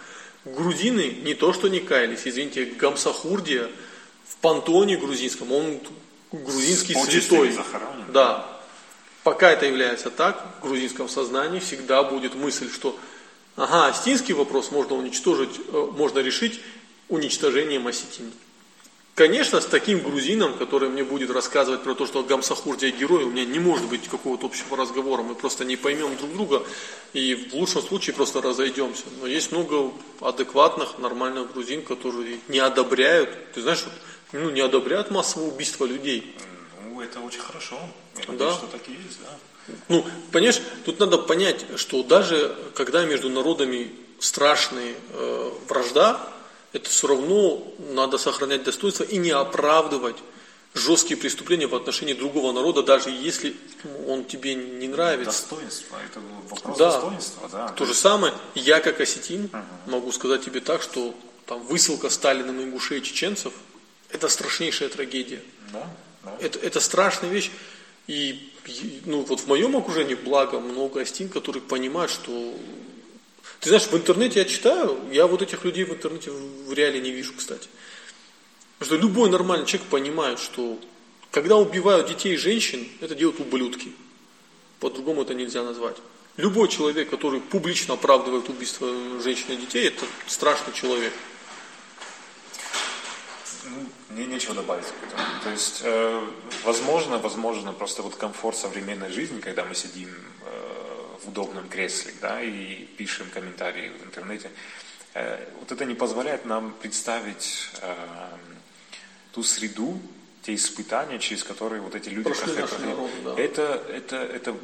Грузины 0.46 1.18
не 1.24 1.36
то, 1.36 1.54
что 1.54 1.68
не 1.68 1.80
каялись, 1.80 2.22
извините, 2.26 2.66
Гамсахурдия 2.66 3.70
в 4.28 4.36
пантоне 4.38 4.98
грузинском, 4.98 5.52
он 5.52 5.80
грузинский 6.32 6.94
С 6.94 7.06
почестями 7.06 7.52
святой. 7.52 7.66
Да. 8.10 8.60
Пока 9.24 9.52
это 9.52 9.68
является 9.68 10.10
так, 10.10 10.44
в 10.60 10.64
грузинском 10.64 11.08
сознании 11.08 11.60
всегда 11.60 12.02
будет 12.02 12.34
мысль, 12.34 12.72
что 12.72 12.98
ага, 13.56 13.88
осетинский 13.88 14.34
вопрос 14.34 14.72
можно 14.72 14.96
уничтожить, 14.96 15.60
э, 15.68 15.88
можно 15.96 16.20
решить 16.20 16.60
уничтожением 17.08 17.86
осетин. 17.86 18.32
Конечно, 19.22 19.61
с 19.61 19.67
таким 19.67 19.99
грузином, 19.99 20.57
который 20.57 20.89
мне 20.89 21.03
будет 21.03 21.30
рассказывать 21.30 21.84
про 21.84 21.93
то, 21.93 22.07
что 22.07 22.24
Гамсахурдия 22.24 22.89
герой, 22.89 23.24
у 23.24 23.30
меня 23.30 23.45
не 23.45 23.59
может 23.59 23.86
быть 23.88 24.07
какого-то 24.07 24.47
общего 24.47 24.76
разговора. 24.76 25.22
Мы 25.22 25.36
просто 25.36 25.63
не 25.63 25.76
поймем 25.76 26.17
друг 26.17 26.34
друга 26.34 26.63
и 27.13 27.36
в 27.36 27.53
лучшем 27.53 27.84
случае 27.84 28.15
просто 28.15 28.41
разойдемся. 28.41 29.03
Но 29.19 29.28
есть 29.28 29.51
много 29.51 29.91
адекватных, 30.22 30.97
нормальных 30.97 31.53
грузин, 31.53 31.84
которые 31.84 32.39
не 32.47 32.57
одобряют, 32.57 33.30
ты 33.53 33.61
знаешь, 33.61 33.84
вот, 33.84 33.93
ну, 34.41 34.49
не 34.49 34.61
одобряют 34.61 35.11
массовое 35.11 35.49
убийство 35.49 35.86
людей. 35.86 36.36
Ну, 36.89 36.99
это 36.99 37.19
очень 37.19 37.41
хорошо. 37.41 37.78
Я 38.17 38.24
Да. 38.26 38.32
надеюсь, 38.32 38.55
что 38.55 38.65
так 38.72 38.82
и 38.88 38.91
есть, 38.93 39.19
да. 39.22 39.76
Ну, 39.88 40.03
понимаешь, 40.32 40.61
тут 40.84 40.99
надо 40.99 41.19
понять, 41.19 41.63
что 41.76 42.01
даже 42.01 42.55
когда 42.74 43.05
между 43.05 43.30
народами 43.30 43.91
страшная 44.17 44.95
э, 45.13 45.51
вражда, 45.69 46.28
это 46.74 46.89
все 46.89 47.07
равно 47.07 47.63
надо 47.93 48.17
сохранять 48.17 48.63
достоинство 48.63 49.03
и 49.03 49.17
не 49.17 49.32
оправдывать 49.32 50.17
жесткие 50.74 51.17
преступления 51.17 51.67
в 51.67 51.76
отношении 51.76 52.13
другого 52.13 52.51
народа, 52.53 52.82
даже 52.82 53.09
если 53.09 53.55
он 54.07 54.24
тебе 54.24 54.55
не 54.55 54.88
нравится. 54.88 55.41
Достоинство, 55.49 55.97
это 56.09 56.22
вопрос 56.49 56.78
Да. 56.78 56.91
достоинства, 56.91 57.49
да. 57.51 57.69
То 57.69 57.86
же 57.86 57.93
самое, 57.93 58.34
я 58.55 58.80
как 58.80 59.01
осетин 59.01 59.49
могу 59.86 60.11
сказать 60.11 60.45
тебе 60.45 60.61
так, 60.61 60.82
что 60.82 61.13
там 61.45 61.61
высылка 61.63 62.09
Сталина 62.09 62.51
на 62.53 62.61
ингушей 62.61 63.01
чеченцев– 63.01 63.53
это 64.09 64.30
страшнейшая 64.30 64.89
трагедия. 64.89 65.41
Да, 65.74 65.88
да. 66.24 66.38
Это, 66.39 66.59
это 66.59 66.80
страшная 66.80 67.30
вещь. 67.30 67.51
И 68.07 68.51
и, 68.67 69.01
ну, 69.05 69.22
вот 69.22 69.39
в 69.39 69.47
моем 69.47 69.76
окружении, 69.76 70.15
благо, 70.15 70.59
много 70.59 70.99
остин, 70.99 71.30
которые 71.30 71.61
понимают, 71.61 72.11
что... 72.11 72.53
Ты 73.62 73.70
знаешь, 73.70 73.86
в 73.88 73.95
интернете 73.95 74.39
я 74.39 74.45
читаю, 74.45 74.97
я 75.12 75.28
вот 75.28 75.43
этих 75.43 75.64
людей 75.64 75.84
в 75.84 75.91
интернете 75.91 76.32
в 76.32 76.74
реале 76.74 76.99
не 76.99 77.12
вижу, 77.12 77.34
кстати. 77.38 77.70
Потому 78.80 78.97
что 78.97 79.07
любой 79.07 79.30
нормальный 79.30 79.68
человек 79.68 79.88
понимает, 79.88 80.39
что 80.39 80.80
когда 81.30 81.57
убивают 81.57 82.07
детей 82.07 82.34
и 82.34 82.38
женщин, 82.38 82.89
это 83.01 83.14
делают 83.14 83.39
ублюдки. 83.39 83.93
По-другому 84.80 85.22
это 85.22 85.36
нельзя 85.36 85.62
назвать. 85.62 85.95
Любой 86.38 86.70
человек, 86.70 87.12
который 87.12 87.39
публично 87.39 87.93
оправдывает 87.93 88.49
убийство 88.49 88.89
женщин 89.22 89.51
и 89.51 89.57
детей, 89.57 89.89
это 89.89 90.05
страшный 90.26 90.74
человек. 90.74 91.14
Ну, 93.66 93.89
мне 94.09 94.26
нечего 94.26 94.55
добавить 94.55 94.86
к 94.86 95.07
этому. 95.07 95.24
То 95.43 95.51
есть, 95.51 95.82
э, 95.84 96.28
возможно, 96.64 97.20
возможно, 97.20 97.74
просто 97.74 98.01
вот 98.01 98.16
комфорт 98.16 98.57
современной 98.57 99.12
жизни, 99.12 99.39
когда 99.39 99.64
мы 99.66 99.76
сидим 99.76 100.09
э, 100.45 100.81
в 101.24 101.30
удобном 101.30 101.69
кресле, 101.69 102.13
да, 102.22 102.41
и 102.41 102.86
пишем 102.97 103.30
комментарии 103.34 103.91
в 104.01 104.05
интернете, 104.05 104.49
э, 105.13 105.47
вот 105.59 105.72
это 105.72 105.86
не 105.86 105.95
позволяет 105.95 106.45
нам 106.45 106.74
представить 106.82 107.69
э, 107.82 107.95
ту 109.32 109.43
среду, 109.43 109.99
те 110.41 110.55
испытания, 110.55 111.19
через 111.19 111.43
которые 111.43 111.82
вот 111.82 111.95
эти 111.95 112.09
люди 112.09 112.30
Прошли 112.30 112.55
проходят. 112.55 112.72
наши 112.72 112.86
народы, 112.86 113.13
да. 113.24 113.36
Это, 113.38 113.84
это, 113.89 114.15
это 114.17 114.55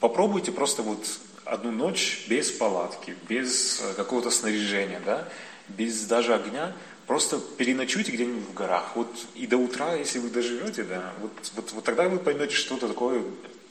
попробуйте 0.00 0.52
просто 0.52 0.82
вот 0.82 1.06
одну 1.44 1.70
ночь 1.70 2.24
без 2.28 2.50
палатки, 2.50 3.14
без 3.28 3.80
э, 3.80 3.94
какого-то 3.94 4.30
снаряжения, 4.30 5.00
да, 5.04 5.28
без 5.68 6.04
даже 6.04 6.34
огня, 6.34 6.74
просто 7.06 7.38
переночуйте 7.56 8.12
где-нибудь 8.12 8.48
в 8.48 8.54
горах. 8.54 8.92
Вот 8.94 9.08
и 9.34 9.46
до 9.46 9.56
утра, 9.56 9.94
если 9.94 10.18
вы 10.18 10.30
доживете, 10.30 10.84
да, 10.84 11.12
вот, 11.20 11.32
вот, 11.56 11.72
вот 11.72 11.84
тогда 11.84 12.08
вы 12.08 12.18
поймете, 12.18 12.54
что 12.54 12.76
это 12.76 12.88
такое 12.88 13.22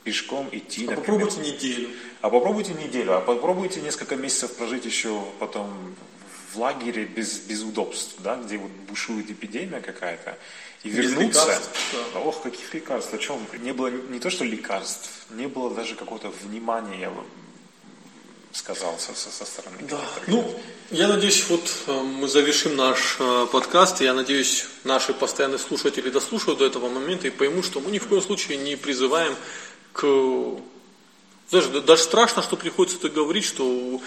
пешком 0.08 0.48
идти, 0.54 0.86
А 0.88 0.92
например. 0.92 0.98
попробуйте 1.26 1.52
неделю. 1.52 1.90
А 2.22 2.30
попробуйте 2.30 2.74
неделю, 2.74 3.12
а 3.18 3.20
попробуйте 3.22 3.82
несколько 3.82 4.16
месяцев 4.16 4.56
прожить 4.56 4.86
еще 4.86 5.12
потом 5.40 5.68
в 6.54 6.58
лагере 6.60 7.04
без, 7.04 7.40
без 7.40 7.62
удобств, 7.62 8.16
да, 8.20 8.36
где 8.38 8.58
вот 8.58 8.72
бушует 8.90 9.30
эпидемия 9.30 9.82
какая-то, 9.82 10.38
и 10.86 10.90
Без 10.90 10.98
вернуться. 11.12 11.42
лекарств, 11.46 11.70
да. 12.14 12.20
Ох, 12.22 12.42
каких 12.42 12.74
лекарств, 12.74 13.14
о 13.14 13.18
чем? 13.18 13.38
Не 13.62 13.74
было 13.74 13.90
не 13.90 14.20
то, 14.20 14.30
что 14.30 14.46
лекарств, 14.46 15.10
не 15.32 15.48
было 15.48 15.70
даже 15.76 15.96
какого-то 15.96 16.30
внимания, 16.44 17.00
я 17.02 17.10
бы 17.10 17.22
сказал, 18.54 18.98
со, 18.98 19.14
со- 19.14 19.46
стороны 19.46 19.78
Да. 19.90 20.00
Ну, 20.28 20.60
я 20.90 21.08
надеюсь, 21.10 21.46
вот 21.50 21.70
э, 21.88 21.92
мы 22.02 22.28
завершим 22.28 22.76
наш 22.76 23.18
э, 23.20 23.48
подкаст. 23.52 24.02
Я 24.02 24.14
надеюсь, 24.14 24.66
наши 24.84 25.14
постоянные 25.14 25.60
слушатели 25.60 26.10
дослушают 26.10 26.60
до 26.60 26.66
этого 26.66 26.90
момента 26.90 27.28
и 27.28 27.30
поймут, 27.30 27.66
что 27.66 27.80
мы 27.82 27.92
ни 27.92 28.00
в 28.00 28.08
коем 28.08 28.22
случае 28.22 28.58
не 28.58 28.76
призываем 28.78 29.36
к... 29.98 30.62
Знаешь, 31.50 31.68
да- 31.68 31.82
даже 31.82 32.04
страшно, 32.04 32.44
что 32.44 32.56
приходится 32.56 32.98
это 32.98 33.10
говорить, 33.10 33.46
что 33.46 34.00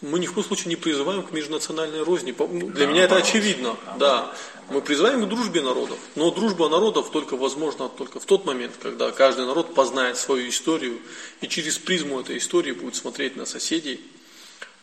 мы 0.00 0.18
ни 0.18 0.26
в 0.26 0.32
коем 0.32 0.46
случае 0.46 0.70
не 0.70 0.76
призываем 0.76 1.22
к 1.22 1.32
межнациональной 1.32 2.02
розни. 2.02 2.34
Ну, 2.38 2.70
Для 2.70 2.86
меня 2.86 3.04
это 3.04 3.16
очевидно. 3.16 3.76
Да. 3.98 4.32
Мы 4.70 4.80
призываем 4.80 5.24
к 5.24 5.28
дружбе 5.28 5.60
народов. 5.60 5.98
Но 6.14 6.30
дружба 6.30 6.68
народов 6.68 7.10
только 7.10 7.36
возможна 7.36 7.88
только 7.88 8.20
в 8.20 8.24
тот 8.24 8.46
момент, 8.46 8.72
когда 8.80 9.10
каждый 9.12 9.46
народ 9.46 9.74
познает 9.74 10.16
свою 10.16 10.48
историю 10.48 10.98
и 11.40 11.48
через 11.48 11.78
призму 11.78 12.20
этой 12.20 12.38
истории 12.38 12.72
будет 12.72 12.96
смотреть 12.96 13.36
на 13.36 13.44
соседей. 13.44 14.00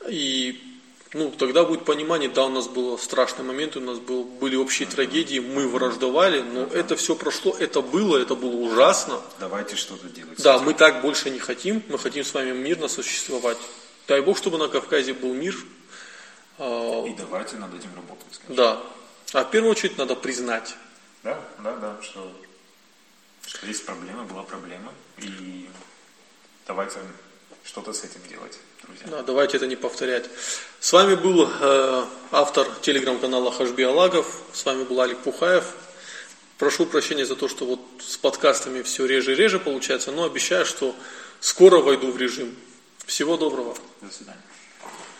И 0.07 0.68
ну, 1.13 1.31
тогда 1.31 1.63
будет 1.63 1.85
понимание, 1.85 2.29
да, 2.29 2.45
у 2.45 2.49
нас 2.49 2.67
был 2.67 2.97
страшный 2.99 3.43
момент, 3.43 3.75
у 3.75 3.79
нас 3.79 3.97
был, 3.97 4.23
были 4.23 4.55
общие 4.55 4.87
трагедии, 4.87 5.39
мы 5.39 5.67
враждовали, 5.67 6.41
но 6.41 6.65
это 6.65 6.95
все 6.95 7.15
прошло, 7.15 7.55
это 7.57 7.81
было, 7.81 8.17
это 8.17 8.35
было 8.35 8.55
ужасно. 8.55 9.19
Давайте 9.39 9.75
что-то 9.75 10.07
делать. 10.07 10.39
Да, 10.41 10.59
мы 10.59 10.73
так 10.75 11.01
больше 11.01 11.31
не 11.31 11.39
хотим, 11.39 11.81
мы 11.89 11.97
хотим 11.97 12.23
с 12.23 12.33
вами 12.33 12.51
мирно 12.51 12.87
существовать. 12.87 13.57
Дай 14.07 14.21
Бог, 14.21 14.37
чтобы 14.37 14.57
на 14.59 14.67
Кавказе 14.67 15.13
был 15.13 15.33
мир. 15.33 15.55
А, 16.59 17.05
И 17.07 17.13
давайте 17.15 17.55
над 17.57 17.73
этим 17.73 17.89
работать. 17.95 18.25
скажем. 18.31 18.55
Да. 18.55 18.79
А 19.33 19.43
в 19.43 19.51
первую 19.51 19.71
очередь 19.71 19.97
надо 19.97 20.15
признать. 20.15 20.75
Да, 21.23 21.39
да, 21.63 21.75
да, 21.77 21.97
что, 22.01 22.31
что 23.47 23.65
есть 23.65 23.85
проблема, 23.85 24.23
была 24.23 24.43
проблема, 24.43 24.93
и 25.17 25.67
давайте 26.67 26.99
что-то 27.63 27.93
с 27.93 28.03
этим 28.03 28.21
делать, 28.29 28.57
друзья. 28.83 29.07
Да, 29.07 29.23
давайте 29.23 29.57
это 29.57 29.67
не 29.67 29.75
повторять. 29.75 30.25
С 30.79 30.93
вами 30.93 31.15
был 31.15 31.49
э, 31.49 32.05
автор 32.31 32.67
телеграм-канала 32.81 33.51
Хашби 33.51 33.83
Алагов. 33.83 34.41
С 34.53 34.65
вами 34.65 34.83
был 34.83 34.99
Алик 35.01 35.19
Пухаев. 35.19 35.65
Прошу 36.57 36.85
прощения 36.85 37.25
за 37.25 37.35
то, 37.35 37.47
что 37.47 37.65
вот 37.65 37.79
с 37.99 38.17
подкастами 38.17 38.81
все 38.81 39.05
реже 39.05 39.31
и 39.33 39.35
реже 39.35 39.59
получается, 39.59 40.11
но 40.11 40.25
обещаю, 40.25 40.65
что 40.65 40.95
скоро 41.39 41.79
войду 41.79 42.11
в 42.11 42.17
режим. 42.17 42.55
Всего 43.05 43.37
доброго. 43.37 43.75
До 44.01 44.11
свидания. 44.11 44.41